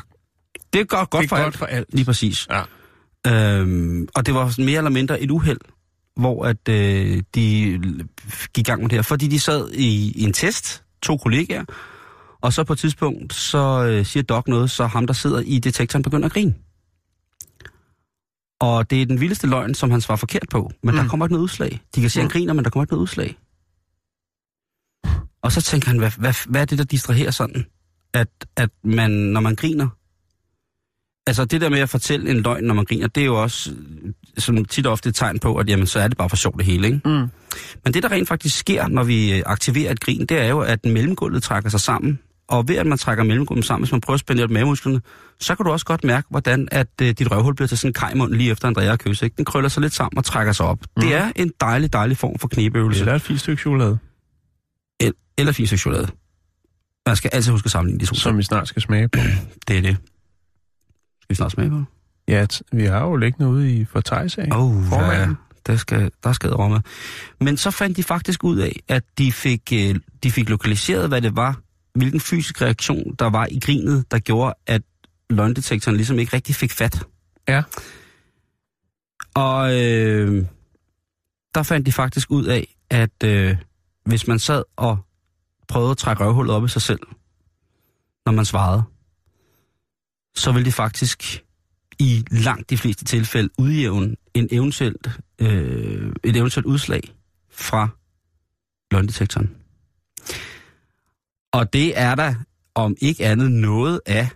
[0.74, 1.58] Det er godt, godt det er for godt alt.
[1.58, 1.88] for alt.
[1.94, 2.48] Lige præcis.
[2.50, 2.64] Ja.
[3.28, 5.60] Øhm, og det var mere eller mindre et uheld,
[6.16, 7.80] hvor at øh, de
[8.54, 9.02] gik i gang med det her.
[9.02, 11.66] Fordi de sad i, i en test, to kollegaer,
[12.42, 15.60] og så på et tidspunkt, så øh, siger Doc noget, så ham, der sidder i
[15.60, 16.54] detektoren, begynder at grine.
[18.60, 20.72] Og det er den vildeste løgn, som han svarer forkert på.
[20.84, 21.02] Men mm.
[21.02, 21.82] der kommer ikke noget udslag.
[21.96, 23.38] De kan se, at han griner, men der kommer ikke noget udslag.
[25.46, 27.66] Og så tænker han, hvad, hvad, hvad er det, der distraherer sådan?
[28.14, 28.28] At,
[28.58, 29.88] at man, når man griner...
[31.28, 33.72] Altså det der med at fortælle en løgn, når man griner, det er jo også
[33.72, 36.36] øh, sådan tit og ofte et tegn på, at jamen, så er det bare for
[36.36, 37.02] sjovt det hele, ikke?
[37.06, 37.28] Mm.
[37.84, 40.60] Men det, der rent faktisk sker, når vi øh, aktiverer et grin, det er jo,
[40.60, 42.20] at mellemgulvet trækker sig sammen.
[42.48, 45.02] Og ved at man trækker mellemgulvet sammen, hvis man prøver at spænde mavemusklerne,
[45.40, 47.94] så kan du også godt mærke, hvordan at øh, dit røvhul bliver til sådan en
[47.94, 49.36] kajmund lige efter Andrea og kys, ikke?
[49.38, 50.80] Den krøller sig lidt sammen og trækker sig op.
[50.82, 51.02] Mm.
[51.02, 53.00] Det er en dejlig, dejlig form for knebeøvelse.
[53.00, 53.98] Eller et fint stykke chokolade,
[55.38, 56.08] Eller stykke chokolade.
[57.06, 58.16] Man skal altid huske at sammenligne de to.
[58.16, 59.20] som vi snart skal smage på.
[59.68, 59.98] Det er det.
[61.22, 61.84] Skal vi snart smage på?
[62.28, 64.48] Ja, vi har jo liggende ude i Fortejsag.
[64.52, 65.38] Åh, oh, Formanden.
[65.68, 66.82] der skal, der skal romme.
[67.42, 71.22] Men så fandt de faktisk ud af, at de fik, øh, de fik lokaliseret, hvad
[71.22, 71.60] det var,
[71.96, 74.82] hvilken fysisk reaktion der var i grinet, der gjorde, at
[75.30, 77.04] løgndetektoren ligesom ikke rigtig fik fat.
[77.48, 77.64] Ja.
[79.34, 80.46] Og øh,
[81.56, 83.58] der fandt de faktisk ud af, at øh,
[84.06, 84.98] hvis man sad og
[85.68, 87.00] prøvede at trække røvhullet op i sig selv,
[88.26, 88.84] når man svarede,
[90.36, 91.44] så ville det faktisk
[92.00, 97.02] i langt de fleste tilfælde udjævne en eventuelt, øh, et eventuelt udslag
[97.50, 97.88] fra
[98.92, 99.56] løgndetektoren.
[101.54, 102.34] Og det er der
[102.76, 104.30] om ikke andet noget af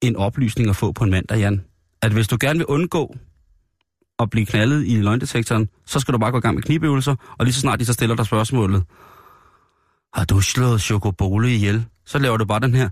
[0.00, 1.64] en oplysning at få på en mandag, Jan.
[2.02, 3.16] At hvis du gerne vil undgå
[4.18, 7.44] at blive knaldet i løgndetektoren, så skal du bare gå i gang med knibøvelser, og
[7.44, 8.84] lige så snart de så stiller dig spørgsmålet,
[10.14, 11.84] har du slået Chocobole ihjel?
[12.06, 12.88] Så laver du bare den her,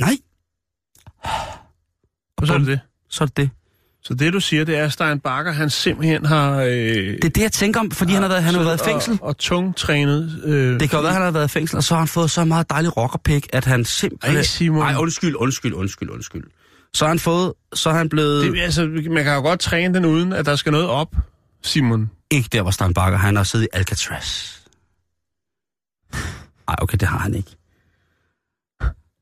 [0.00, 0.16] nej,
[2.38, 2.80] Og så er det det.
[3.08, 3.50] så er det det.
[4.04, 6.56] Så det, du siger, det er, at Stein Bakker, han simpelthen har...
[6.60, 8.84] Øh, Det er det, jeg tænker om, fordi han har været, han har været i
[8.84, 9.18] fængsel.
[9.22, 10.42] Og, og tungtrænet.
[10.44, 12.30] Øh, Det kan jo være, han har været i fængsel, og så har han fået
[12.30, 14.36] så meget dejlig rockerpik, at han simpelthen...
[14.36, 14.82] Ej, Simon.
[14.82, 16.44] Ej, undskyld, undskyld, undskyld, undskyld.
[16.94, 17.52] Så har han fået...
[17.74, 18.52] Så har han blevet...
[18.52, 21.16] det, altså, man kan jo godt træne den, uden at der skal noget op,
[21.62, 22.10] Simon.
[22.30, 24.58] Ikke der, hvor Stan Bakker, han har siddet i Alcatraz.
[26.68, 27.56] Ej, okay, det har han ikke.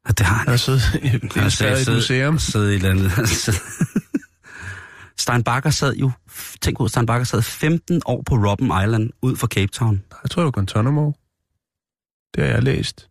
[0.06, 2.38] Ja, Det har han Han har siddet i, et museum.
[2.38, 3.12] Siddet i et eller andet.
[5.18, 6.10] Stein Bakker sad jo...
[6.62, 10.02] Tænk ud, Stein Bakker sad 15 år på Robben Island ud for Cape Town.
[10.22, 11.12] Jeg tror, det var Guantanamo.
[12.34, 13.08] Det har jeg læst.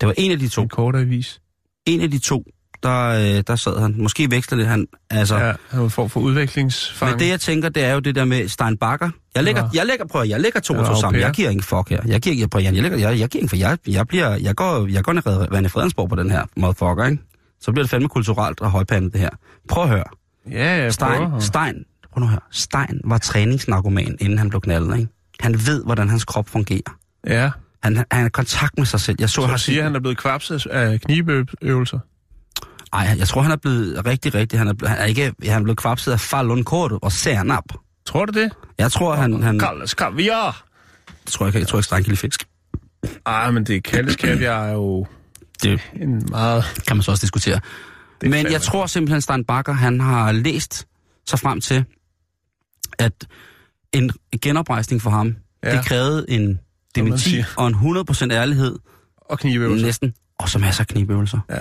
[0.00, 0.62] Det var en af de to.
[0.62, 1.40] En kort avis.
[1.86, 2.44] En af de to,
[2.82, 3.94] der, øh, der sad han.
[3.98, 4.86] Måske veksler det han.
[5.10, 7.10] Altså, Ja, han var form for udviklingsfang.
[7.10, 9.10] Men det, jeg tænker, det er jo det der med Stein Bakker.
[9.34, 11.20] Jeg lægger, jeg lægger, prøv, jeg lægger to og to sammen.
[11.20, 12.00] Jeg giver ingen fuck her.
[12.06, 14.86] Jeg giver, prøv, jeg, lægger, jeg, jeg giver ingen for jeg, jeg, bliver, jeg går,
[14.86, 17.22] jeg går ned Vanne Fredensborg på den her motherfucker, ikke?
[17.60, 19.30] Så bliver det fandme kulturelt og højpandet det her.
[19.68, 20.04] Prøv at høre.
[20.50, 21.38] Ja, jeg Stein, prøver.
[21.38, 21.74] Stein,
[22.12, 22.40] prøv nu at høre.
[22.50, 25.08] Stein var træningsnarkoman, inden han blev knaldet, ikke?
[25.40, 26.96] Han ved, hvordan hans krop fungerer.
[27.26, 27.50] Ja,
[27.82, 29.16] Han, han, er i kontakt med sig selv.
[29.20, 31.98] Jeg så, så siger, han er blevet kvapset af knibeøvelser.
[32.92, 34.58] Ej, jeg tror, han er blevet rigtig, rigtig...
[34.58, 35.32] Han er, han er ikke...
[35.44, 37.64] Han er blevet kvapset af Fallon Korto og Sernap.
[38.06, 38.52] Tror du det?
[38.78, 39.42] Jeg tror, han...
[39.42, 40.64] han Kaldes kaviar.
[41.24, 41.58] det tror jeg, ikke.
[41.58, 42.44] jeg tror ikke, lide fisk.
[43.26, 45.06] Ej, men det kaldes kaviar er jo
[45.62, 46.64] Det en meget...
[46.86, 47.60] kan man så også diskutere.
[48.20, 50.86] Det er Men jeg tror simpelthen, Stein Bakker, han har læst
[51.28, 51.84] sig frem til,
[52.98, 53.26] at
[53.92, 54.10] en
[54.42, 55.76] genoprejsning for ham, Ja.
[55.76, 56.60] det krævede en
[56.94, 58.78] dementi og en 100% ærlighed,
[59.16, 59.86] Og knibeøvelser.
[59.86, 61.38] næsten, og så masser af knibøvelser.
[61.50, 61.60] Ja.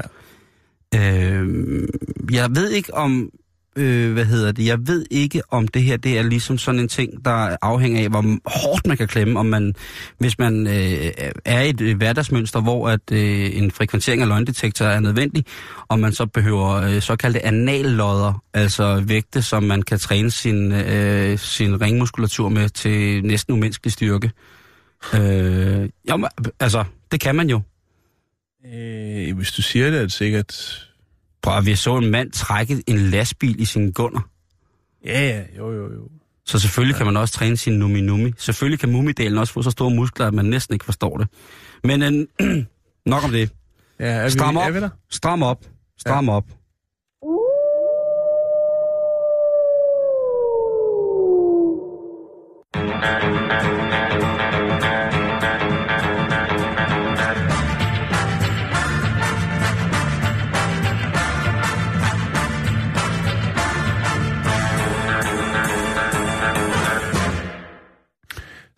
[0.95, 1.87] Øh,
[2.31, 3.31] jeg ved ikke om,
[3.75, 6.87] øh, hvad hedder det, jeg ved ikke om det her, det er ligesom sådan en
[6.87, 9.73] ting, der afhænger af, hvor hårdt man kan klemme, om man,
[10.17, 11.11] hvis man øh,
[11.45, 15.45] er i et hverdagsmønster, hvor at øh, en frekventering af løgndetektor er nødvendig,
[15.87, 21.37] og man så behøver øh, såkaldte anallodder, altså vægte, som man kan træne sin, øh,
[21.37, 24.31] sin ringmuskulatur med til næsten umenneskelig styrke.
[25.15, 26.29] Øh, jamen,
[26.59, 27.61] altså, det kan man jo.
[28.65, 30.87] Øh, hvis du siger det, er det sikkert...
[31.41, 34.29] Prøv at vi så en mand trække en lastbil i sin gunder.
[35.05, 36.09] Ja, ja, jo, jo, jo.
[36.45, 36.97] Så selvfølgelig ja.
[36.97, 38.33] kan man også træne sin numi-numi.
[38.37, 41.27] Selvfølgelig kan mumidelen også få så store muskler, at man næsten ikke forstår det.
[41.83, 42.27] Men øh,
[43.05, 43.49] nok om det.
[43.99, 44.67] Ja, er vi, Stram op.
[44.67, 44.89] Er vi der?
[45.09, 45.65] Stram op.
[45.97, 46.31] Stram ja.
[46.31, 46.45] op.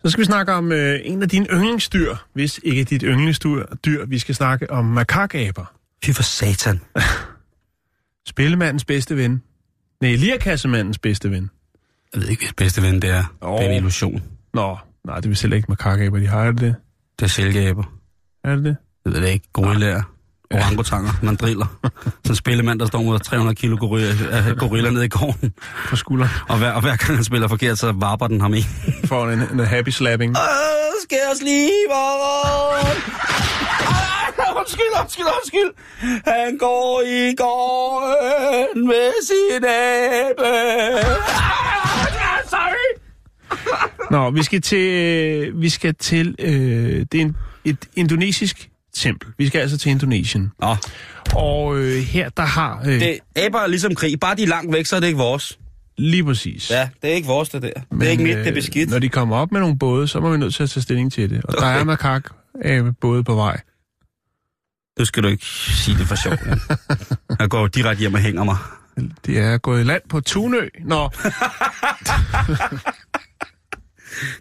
[0.04, 3.64] Så skal vi snakke om øh, en af dine yndlingsdyr, hvis ikke dit yndlingsdyr.
[3.84, 4.06] Dyr.
[4.06, 5.74] Vi skal snakke om makakaber.
[6.04, 6.80] Fy for satan.
[8.26, 9.42] Spillemandens bedste ven.
[10.00, 11.50] Nej, Lierkassemandens bedste ven.
[12.14, 13.24] Jeg ved ikke, hvis bedste ven det er.
[13.42, 13.58] Åh.
[13.58, 14.22] Det er en illusion.
[14.54, 16.74] Nå, nej, det vil selv ikke makakaber, de har det det.
[17.18, 17.98] Det er sælgeaber.
[18.44, 18.76] Er det det?
[19.04, 19.48] Jeg ved det ikke.
[19.52, 20.13] Gorillaer.
[20.50, 21.12] Orangutanger.
[21.22, 21.66] Man driller.
[21.82, 25.52] Sådan en spillemand, der står med 300 kilo gorilla, øh, gorilla nede i gården.
[25.88, 26.30] På skulderen.
[26.48, 28.62] Og hver, og hver gang han spiller forkert, så varper den ham i.
[29.04, 30.30] For en, en happy slapping.
[30.30, 31.94] Øh, skal jeg slive?
[34.56, 35.70] Undskyld, undskyld, undskyld.
[36.26, 39.64] Han går i gården med sin.
[39.64, 41.14] Ah,
[42.48, 43.00] Sorry.
[44.10, 49.28] Nå, vi skal til, vi skal til øh, det er en, et indonesisk tempel.
[49.38, 50.52] Vi skal altså til Indonesien.
[50.60, 50.76] Nå,
[51.34, 52.80] Og øh, her, der har...
[52.86, 54.20] Øh, det aber er ligesom krig.
[54.20, 55.58] Bare de er langt væk, så er det ikke vores.
[55.98, 56.70] Lige præcis.
[56.70, 57.70] Ja, det er ikke vores, det der.
[57.90, 58.90] Men, det er ikke mit, det er beskidt.
[58.90, 61.12] Når de kommer op med nogle både, så må vi nødt til at tage stilling
[61.12, 61.44] til det.
[61.44, 62.24] Og der er makak
[62.64, 63.60] øh, både på vej.
[64.98, 66.32] Nu skal du ikke sige det for sjov.
[67.40, 68.56] Jeg går direkte hjem og hænger mig.
[69.26, 70.68] Det er gået i land på Tunø.
[70.84, 71.08] Nå,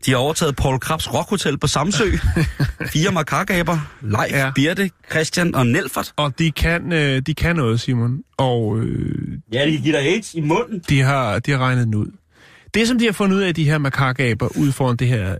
[0.05, 2.11] De har overtaget Paul Krabs Rockhotel på Samsø.
[2.93, 3.77] Fire makakaber.
[4.01, 4.51] Leif, Ja.
[4.55, 6.13] Birte, Christian og Nelfert.
[6.15, 8.19] og de kan, øh, de kan noget, Simon.
[8.37, 10.81] Og øh, Ja, de kan give dig AIDS i munden.
[10.89, 12.07] de, har, de har regnet den ud.
[12.73, 15.37] Det, som de har fundet ud af, de her makakaber ude foran det her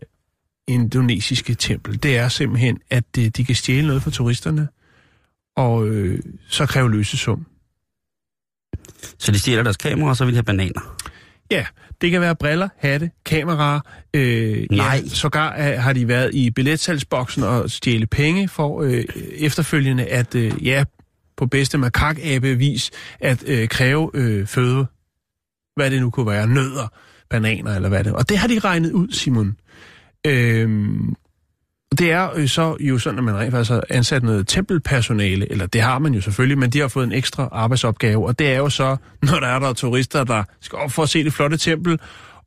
[0.67, 4.67] indonesiske tempel, det er simpelthen, at øh, de kan stjæle noget fra turisterne,
[5.57, 6.19] og øh,
[6.49, 7.45] så kræve løsesum.
[9.19, 10.95] Så de stjæler deres kamera, og så vil de have bananer.
[11.53, 11.65] Ja,
[12.01, 13.79] det kan være briller, hatte, kameraer.
[14.13, 15.01] Øh, Nej.
[15.03, 19.03] Ja, sågar er, har de været i billetsalgsboksen og stjæle penge for øh,
[19.35, 20.83] efterfølgende at, øh, ja,
[21.37, 24.85] på bedste makakabevis, at øh, kræve øh, føde.
[25.75, 26.47] Hvad det nu kunne være.
[26.47, 26.87] Nødder,
[27.29, 29.57] bananer eller hvad det Og det har de regnet ud, Simon.
[30.27, 31.15] Øhm,
[31.93, 35.65] det er øh, så jo sådan, at man rent faktisk har ansat noget tempelpersonale, eller
[35.65, 38.57] det har man jo selvfølgelig, men de har fået en ekstra arbejdsopgave, og det er
[38.57, 41.57] jo så, når der er der turister, der skal op for at se det flotte
[41.57, 41.99] tempel,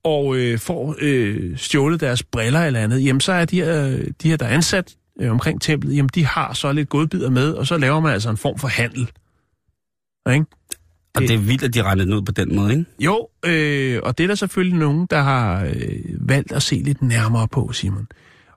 [0.05, 3.83] og øh, får øh, stjålet deres briller eller andet, jamen så er de her,
[4.23, 7.53] de her der er ansat øh, omkring templet, jamen de har så lidt godbidder med,
[7.53, 9.11] og så laver man altså en form for handel.
[10.33, 10.47] Ikke?
[11.17, 12.85] Og det er vildt, at de regnede den ud på den måde, ikke?
[12.99, 17.03] Jo, øh, og det er der selvfølgelig nogen, der har øh, valgt at se lidt
[17.03, 18.09] nærmere på, Simon.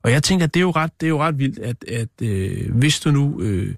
[0.03, 2.75] Og jeg tænker, det er jo ret, det er jo ret vildt, at, at øh,
[2.75, 3.75] hvis du nu øh,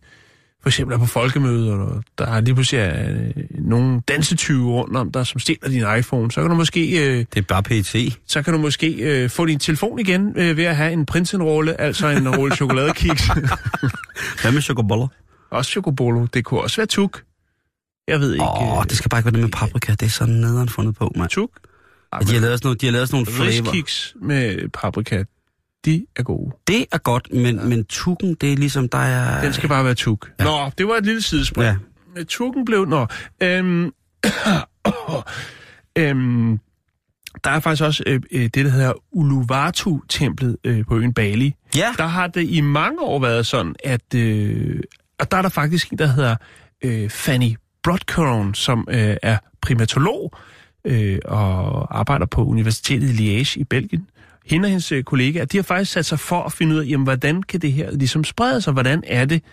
[0.62, 4.98] for eksempel er på folkemøder, og der er lige pludselig er, øh, nogle dansetyve rundt
[4.98, 8.20] om dig, som stjæler din iPhone, så kan du måske, øh, Det er bare PT.
[8.28, 11.82] så kan du måske øh, få din telefon igen øh, ved at have en prinsenrolle,
[11.82, 13.28] altså en rulle chokoladekiks.
[14.42, 15.08] Hvad med chokoboller?
[15.52, 16.26] også chocobolo.
[16.34, 17.24] Det kunne også være tuk.
[18.08, 18.46] Jeg ved ikke.
[18.46, 19.92] Åh, oh, det skal bare ikke være det med paprika.
[19.92, 21.30] Det er sådan nederen fundet på, mand.
[21.30, 21.50] tuk.
[22.14, 23.72] Ja, de har lavet sådan nogle, de har lavet sådan nogle flavor.
[23.72, 25.24] Riskiks med paprika,
[25.86, 26.52] de er gode.
[26.68, 27.64] Det er godt, men, ja.
[27.66, 29.44] men tukken, det er ligesom, der er...
[29.44, 30.32] Den skal bare være tuk.
[30.40, 30.44] Ja.
[30.44, 31.66] Nå, det var et lille sidespring.
[31.66, 31.76] Ja.
[32.18, 32.24] Ja.
[32.24, 32.86] Tukken blev...
[32.86, 33.08] Nå,
[33.44, 33.84] øhm,
[35.98, 36.60] øhm,
[37.44, 41.56] der er faktisk også øh, øh, det, der hedder Uluwatu-templet øh, på øen Bali.
[41.76, 44.14] Ja, Der har det i mange år været sådan, at...
[44.16, 44.80] Øh,
[45.20, 46.36] og der er der faktisk en, der hedder
[46.84, 50.34] øh, Fanny Brodkern, som øh, er primatolog
[50.86, 54.08] øh, og arbejder på Universitetet i Liège i Belgien.
[54.46, 56.86] Hende og hendes øh, kollegaer, de har faktisk sat sig for at finde ud af,
[56.90, 58.74] jamen, hvordan kan det her ligesom sprede sig?
[58.74, 59.44] Hvordan er det,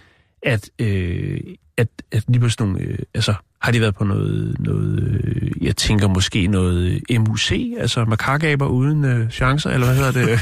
[0.42, 1.40] at, øh,
[1.76, 2.80] at, at lige på sådan nogle...
[2.86, 7.52] Øh, altså, har de været på noget, noget øh, jeg tænker måske noget øh, MUC,
[7.78, 10.40] altså makakaber uden øh, chancer, eller hvad hedder det?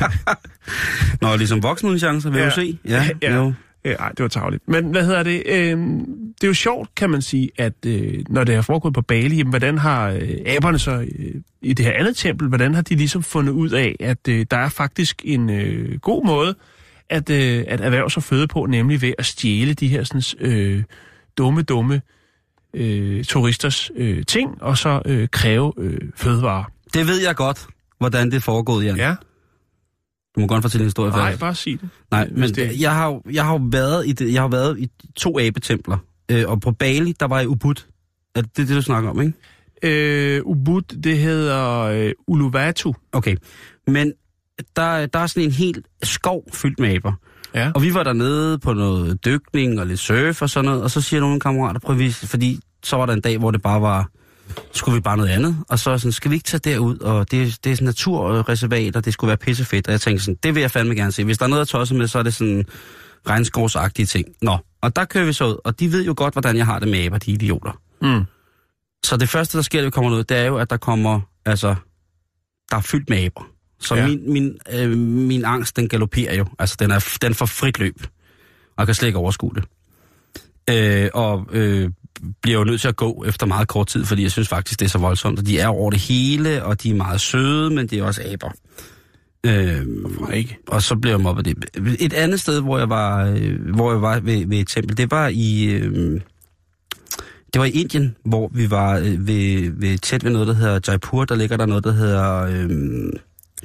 [1.22, 2.44] Nå, ligesom voksenudchancer, vil Ja.
[2.44, 2.50] ja.
[2.50, 2.78] du se?
[2.84, 3.34] Ja, Ja.
[3.36, 3.52] Jo.
[3.88, 4.68] Ja, ej, det var tageligt.
[4.68, 5.42] Men hvad hedder det?
[5.46, 5.78] Øh,
[6.40, 9.36] det er jo sjovt, kan man sige, at øh, når det har foregået på Bali,
[9.36, 12.94] jamen, hvordan har øh, aberne så øh, i det her andet tempel, hvordan har de
[12.94, 16.54] ligesom fundet ud af, at øh, der er faktisk en øh, god måde
[17.10, 20.82] at, øh, at erhverve sig føde på, nemlig ved at stjæle de her sådan, øh,
[21.38, 22.00] dumme, dumme
[22.74, 26.64] øh, turisters øh, ting, og så øh, kræve øh, fødevarer.
[26.94, 27.66] Det ved jeg godt,
[27.98, 28.96] hvordan det er foregået, Jan.
[28.96, 29.14] Ja,
[30.38, 31.40] Du må godt fortælle en historie nej, først.
[31.40, 31.88] bare sig det.
[32.10, 35.38] Nej, men det- jeg, har jeg har været i det, jeg har været i to
[35.40, 35.96] abetempler.
[36.30, 37.84] Øh, og på Bali, der var jeg i Ubud.
[38.34, 40.36] Er det det, du snakker om, ikke?
[40.36, 42.94] Øh, Ubud, det hedder øh, Uluwatu.
[43.12, 43.36] Okay.
[43.86, 44.12] Men
[44.76, 47.12] der, der er sådan en helt skov fyldt med aber.
[47.54, 47.70] Ja.
[47.74, 51.00] Og vi var dernede på noget dykning og lidt surf og sådan noget, og så
[51.00, 53.80] siger nogle kammerater, prøv at vise, fordi så var der en dag, hvor det bare
[53.82, 54.08] var,
[54.72, 57.58] skulle vi bare noget andet, og så sådan, skal vi ikke tage derud, og det,
[57.64, 60.60] det er sådan naturreservat, og det skulle være pissefedt, og jeg tænkte sådan, det vil
[60.60, 61.24] jeg fandme gerne se.
[61.24, 62.64] Hvis der er noget at tosse med, så er det sådan
[63.28, 64.28] regnskovsagtige ting.
[64.42, 66.78] Nå, og der kører vi så ud, og de ved jo godt, hvordan jeg har
[66.78, 67.80] det med aber, de idioter.
[68.02, 68.24] Mm.
[69.04, 71.74] Så det første, der sker, vi kommer ud, det er jo, at der kommer, altså,
[72.70, 73.46] der er fyldt med aber.
[73.80, 74.06] Så ja.
[74.06, 76.46] min, min, øh, min angst, den galopperer jo.
[76.58, 77.96] Altså, den, er, den får frit løb.
[78.02, 79.64] Og jeg kan slet ikke overskue det.
[80.70, 81.90] Øh, og øh,
[82.42, 84.86] bliver jo nødt til at gå efter meget kort tid, fordi jeg synes faktisk, det
[84.86, 85.38] er så voldsomt.
[85.38, 88.22] Og de er over det hele, og de er meget søde, men de er også
[88.32, 88.52] aber.
[89.46, 89.86] Øh,
[90.34, 90.58] ikke?
[90.68, 91.64] og så blev jeg mobbet det.
[92.00, 95.10] Et andet sted, hvor jeg var, øh, hvor jeg var ved, ved et tempel, det
[95.10, 95.64] var i...
[95.64, 96.20] Øh,
[97.52, 100.80] det var i Indien, hvor vi var øh, ved, ved tæt ved noget, der hedder
[100.88, 101.24] Jaipur.
[101.24, 102.70] Der ligger der noget, der hedder øh,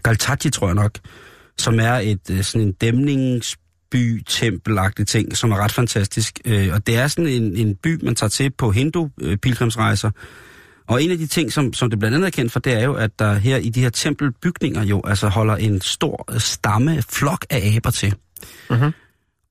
[0.03, 0.99] Galtaji, tror jeg nok,
[1.57, 2.73] som er et øh, sådan en
[3.93, 6.39] dæmningsby tempelagtig ting, som er ret fantastisk.
[6.45, 10.11] Øh, og det er sådan en, en by, man tager til på hindu-pilgrimsrejser.
[10.87, 12.83] Og en af de ting, som, som det blandt andet er kendt for, det er
[12.83, 17.45] jo, at der her i de her tempelbygninger jo altså holder en stor stamme, flok
[17.49, 18.13] af aber til.
[18.69, 18.91] Mhm.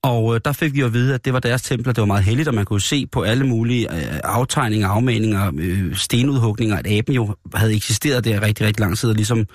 [0.02, 2.06] Og øh, der fik vi jo at vide, at det var deres templer, det var
[2.06, 6.86] meget heldigt, og man kunne se på alle mulige øh, aftegninger, afmaninger, øh, stenudhugninger, at
[6.86, 9.46] aben jo havde eksisteret der rigtig, rigtig lang tid, og ligesom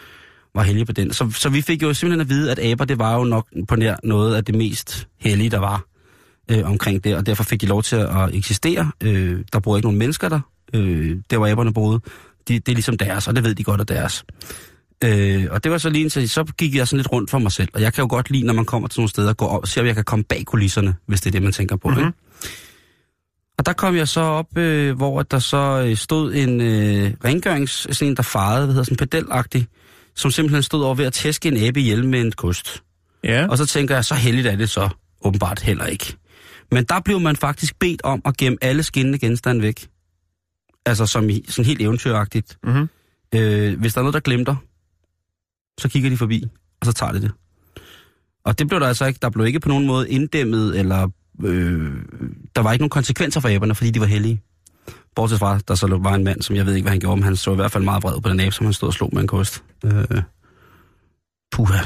[0.58, 1.14] var heldig på den.
[1.14, 3.76] Så, så vi fik jo simpelthen at vide, at aber, det var jo nok på
[3.76, 5.84] nær noget af det mest hellige, der var
[6.52, 8.92] øh, omkring det, og derfor fik de lov til at eksistere.
[9.04, 10.40] Øh, der boede ikke nogen mennesker der,
[10.74, 12.00] øh, der hvor aberne boede.
[12.48, 14.26] De, det er ligesom deres, og det ved de godt er deres.
[15.04, 17.52] Øh, og det var så lige indtil, så gik jeg sådan lidt rundt for mig
[17.52, 17.70] selv.
[17.74, 19.68] Og jeg kan jo godt lide, når man kommer til nogle steder, gå op og
[19.68, 21.90] se, om jeg kan komme bag kulisserne, hvis det er det, man tænker på.
[21.90, 22.06] Mm-hmm.
[22.08, 22.18] Ikke?
[23.58, 27.72] Og der kom jeg så op, øh, hvor der så øh, stod en øh, rengørings,
[27.72, 29.68] sådan en, der farede, hvad hedder sådan pedelagtig,
[30.18, 32.84] som simpelthen stod over ved at tæske en æbe ihjel med en kost.
[33.24, 33.48] Ja.
[33.48, 34.90] Og så tænker jeg, så heldigt er det så
[35.22, 36.16] åbenbart heller ikke.
[36.72, 39.88] Men der blev man faktisk bedt om at gemme alle skinnende genstande væk.
[40.86, 42.58] Altså som i, sådan helt eventyragtigt.
[42.64, 42.90] Mhm.
[43.36, 44.56] Øh, hvis der er noget, der glemter,
[45.80, 46.44] så kigger de forbi,
[46.80, 47.32] og så tager de det.
[48.46, 51.10] Og det blev der altså ikke, der blev ikke på nogen måde inddæmmet, eller
[51.44, 51.92] øh,
[52.56, 54.42] der var ikke nogen konsekvenser for æberne, fordi de var heldige.
[55.18, 57.24] Bortset fra, der så var en mand, som jeg ved ikke, hvad han gjorde, men
[57.24, 59.10] han så i hvert fald meget vred på den abe, som han stod og slog
[59.14, 59.64] med en kost.
[59.86, 60.22] Øh,
[61.52, 61.80] puha.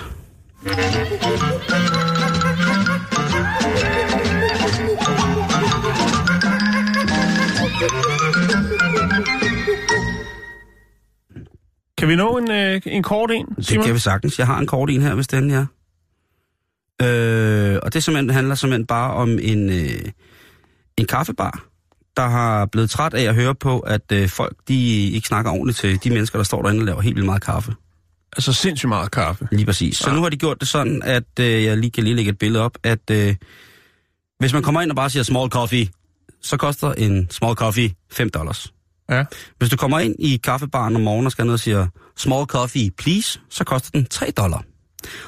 [11.97, 13.85] Kan vi nå en, øh, en kort en, Det Simon?
[13.85, 14.39] kan vi sagtens.
[14.39, 15.65] Jeg har en kort en her, hvis den er.
[17.01, 20.11] Øh, og det simpelthen, handler simpelthen bare om en, øh,
[20.97, 21.70] en kaffebar,
[22.17, 25.77] der har blevet træt af at høre på, at øh, folk de ikke snakker ordentligt
[25.77, 27.73] til de mennesker, der står derinde og laver helt vildt meget kaffe.
[28.37, 29.47] Altså sindssygt meget kaffe.
[29.51, 29.97] Lige præcis.
[29.97, 30.15] Så Ja.
[30.15, 32.63] nu har de gjort det sådan, at øh, jeg lige kan lige lægge et billede
[32.63, 33.35] op, at øh,
[34.39, 35.87] hvis man kommer ind og bare siger small coffee,
[36.41, 38.73] så koster en small coffee 5 dollars.
[39.09, 39.23] Ja.
[39.57, 41.87] Hvis du kommer ind i kaffebaren om morgenen og skal ned og siger
[42.17, 44.63] small coffee please, så koster den 3 dollar.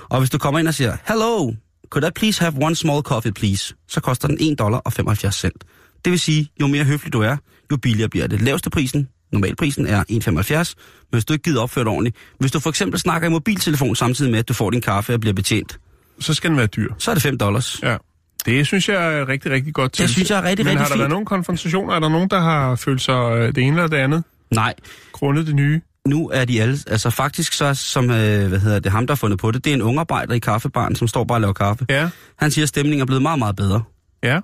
[0.10, 1.54] Og hvis du kommer ind og siger hello,
[1.90, 5.36] could I please have one small coffee please, så koster den 1 dollar og 75
[5.36, 5.64] cent.
[6.06, 7.38] Det vil sige, jo mere høflig du er,
[7.72, 8.42] jo billigere bliver det.
[8.42, 10.66] Laveste prisen, normalprisen er 1,75, men
[11.12, 12.16] hvis du ikke gider opføre det ordentligt.
[12.40, 15.20] Hvis du for eksempel snakker i mobiltelefon samtidig med, at du får din kaffe og
[15.20, 15.78] bliver betjent,
[16.20, 16.94] Så skal den være dyr.
[16.98, 17.80] så er det 5 dollars.
[17.84, 17.98] Ja.
[18.46, 20.10] Det synes jeg er rigtig, rigtig godt til.
[20.10, 21.00] synes jeg er rigtig, Men rigtig har der fint.
[21.00, 21.94] været nogle konfrontationer?
[21.96, 24.24] Er der nogen, der har følt sig øh, det ene eller det andet?
[24.52, 24.74] Nej,
[25.12, 25.82] Grundet det nye?
[26.08, 29.16] nu er de alle, altså faktisk så, som, øh, hvad hedder det, ham der har
[29.18, 31.54] fundet på det, det er en ung arbejder i kaffebaren, som står bare og laver
[31.54, 31.86] kaffe.
[31.90, 32.10] Ja.
[32.40, 33.84] Han siger, at stemningen er blevet meget, meget bedre.
[34.24, 34.40] Ja.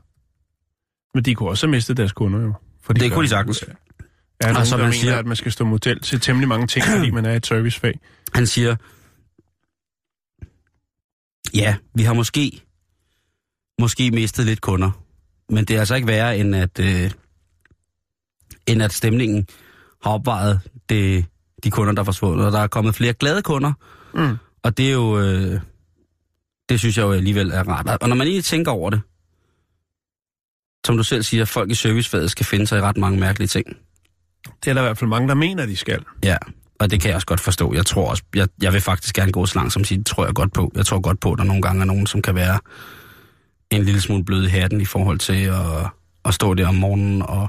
[1.13, 2.53] Men de kunne også have mistet deres kunder jo.
[2.81, 3.61] Fordi Det kunne de sagtens.
[3.63, 6.47] Er nogen, Og som der man mener, siger- at man skal stå model til temmelig
[6.47, 7.99] mange ting, fordi man er i et servicefag.
[8.35, 8.75] Han siger,
[11.53, 12.61] ja, vi har måske,
[13.79, 14.91] måske mistet lidt kunder,
[15.49, 17.11] men det er altså ikke værre, end at, øh,
[18.67, 19.47] end at stemningen
[20.03, 21.25] har opvejet det,
[21.63, 22.45] de kunder, der er forsvundet.
[22.45, 23.73] Og der er kommet flere glade kunder,
[24.13, 24.37] Mm.
[24.63, 25.59] og det er jo, øh,
[26.69, 28.01] det synes jeg jo alligevel er rart.
[28.01, 29.01] Og når man lige tænker over det,
[30.85, 33.67] som du selv siger, folk i servicefaget skal finde sig i ret mange mærkelige ting.
[34.63, 36.03] Det er der i hvert fald mange, der mener, de skal.
[36.23, 36.37] Ja,
[36.79, 37.73] og det kan jeg også godt forstå.
[37.73, 40.25] Jeg tror også, jeg, jeg vil faktisk gerne gå så langt som sige, det tror
[40.25, 40.71] jeg godt på.
[40.75, 42.59] Jeg tror godt på, at der nogle gange er nogen, som kan være
[43.71, 45.89] en lille smule blød i hatten i forhold til at,
[46.25, 47.47] at stå der om morgenen og,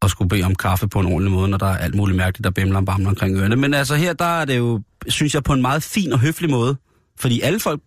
[0.00, 2.44] og skulle bede om kaffe på en ordentlig måde, når der er alt muligt mærkeligt,
[2.44, 3.56] der bimler og bamler omkring ørerne.
[3.56, 6.50] Men altså her, der er det jo, synes jeg, på en meget fin og høflig
[6.50, 6.76] måde.
[7.20, 7.80] Fordi alle folk,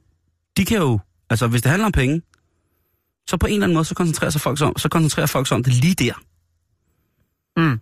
[0.58, 1.00] de kan jo,
[1.30, 2.22] altså hvis det handler om penge,
[3.32, 5.56] så på en eller anden måde, så koncentrerer, sig folk om, så koncentrerer folk sig
[5.56, 6.14] om det lige der.
[7.58, 7.80] Mm.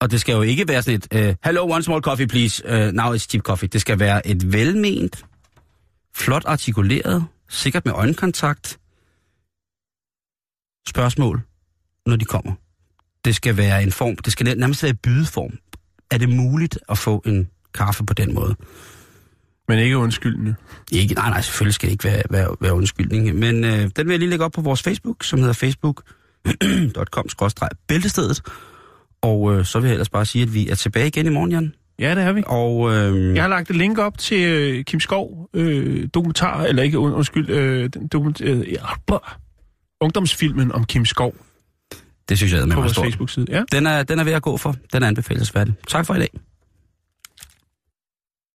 [0.00, 2.64] Og det skal jo ikke være sådan et, uh, hello, one small coffee, please.
[2.64, 3.68] Uh, now it's cheap coffee.
[3.68, 5.24] Det skal være et velment,
[6.14, 8.78] flot artikuleret, sikkert med øjenkontakt,
[10.88, 11.40] spørgsmål,
[12.06, 12.52] når de kommer.
[13.24, 15.58] Det skal være en form, det skal nærmest være bydeform.
[16.10, 18.56] Er det muligt at få en kaffe på den måde?
[19.70, 20.54] Men ikke undskyldende.
[20.92, 23.34] Ikke, nej, nej, selvfølgelig skal det ikke være, være, være undskyldning.
[23.38, 28.40] Men øh, den vil jeg lige lægge op på vores Facebook, som hedder facebook.com-bæltestedet.
[29.22, 31.50] Og øh, så vil jeg ellers bare sige, at vi er tilbage igen i morgen,
[31.52, 31.74] Jan.
[31.98, 32.42] Ja, det er vi.
[32.46, 36.82] Og øh, Jeg har lagt et link op til øh, Kim Skov øh, dokumentar, eller
[36.82, 39.16] ikke, und- undskyld, øh, den dokument, øh, ja,
[40.00, 41.34] ungdomsfilmen om Kim Skov.
[42.28, 42.98] Det synes jeg er med på vores.
[42.98, 43.46] Facebook-side.
[43.48, 43.62] Ja.
[43.72, 44.76] Den er, den er ved at gå for.
[44.92, 45.74] Den er anbefalesværdig.
[45.88, 46.28] Tak for i dag.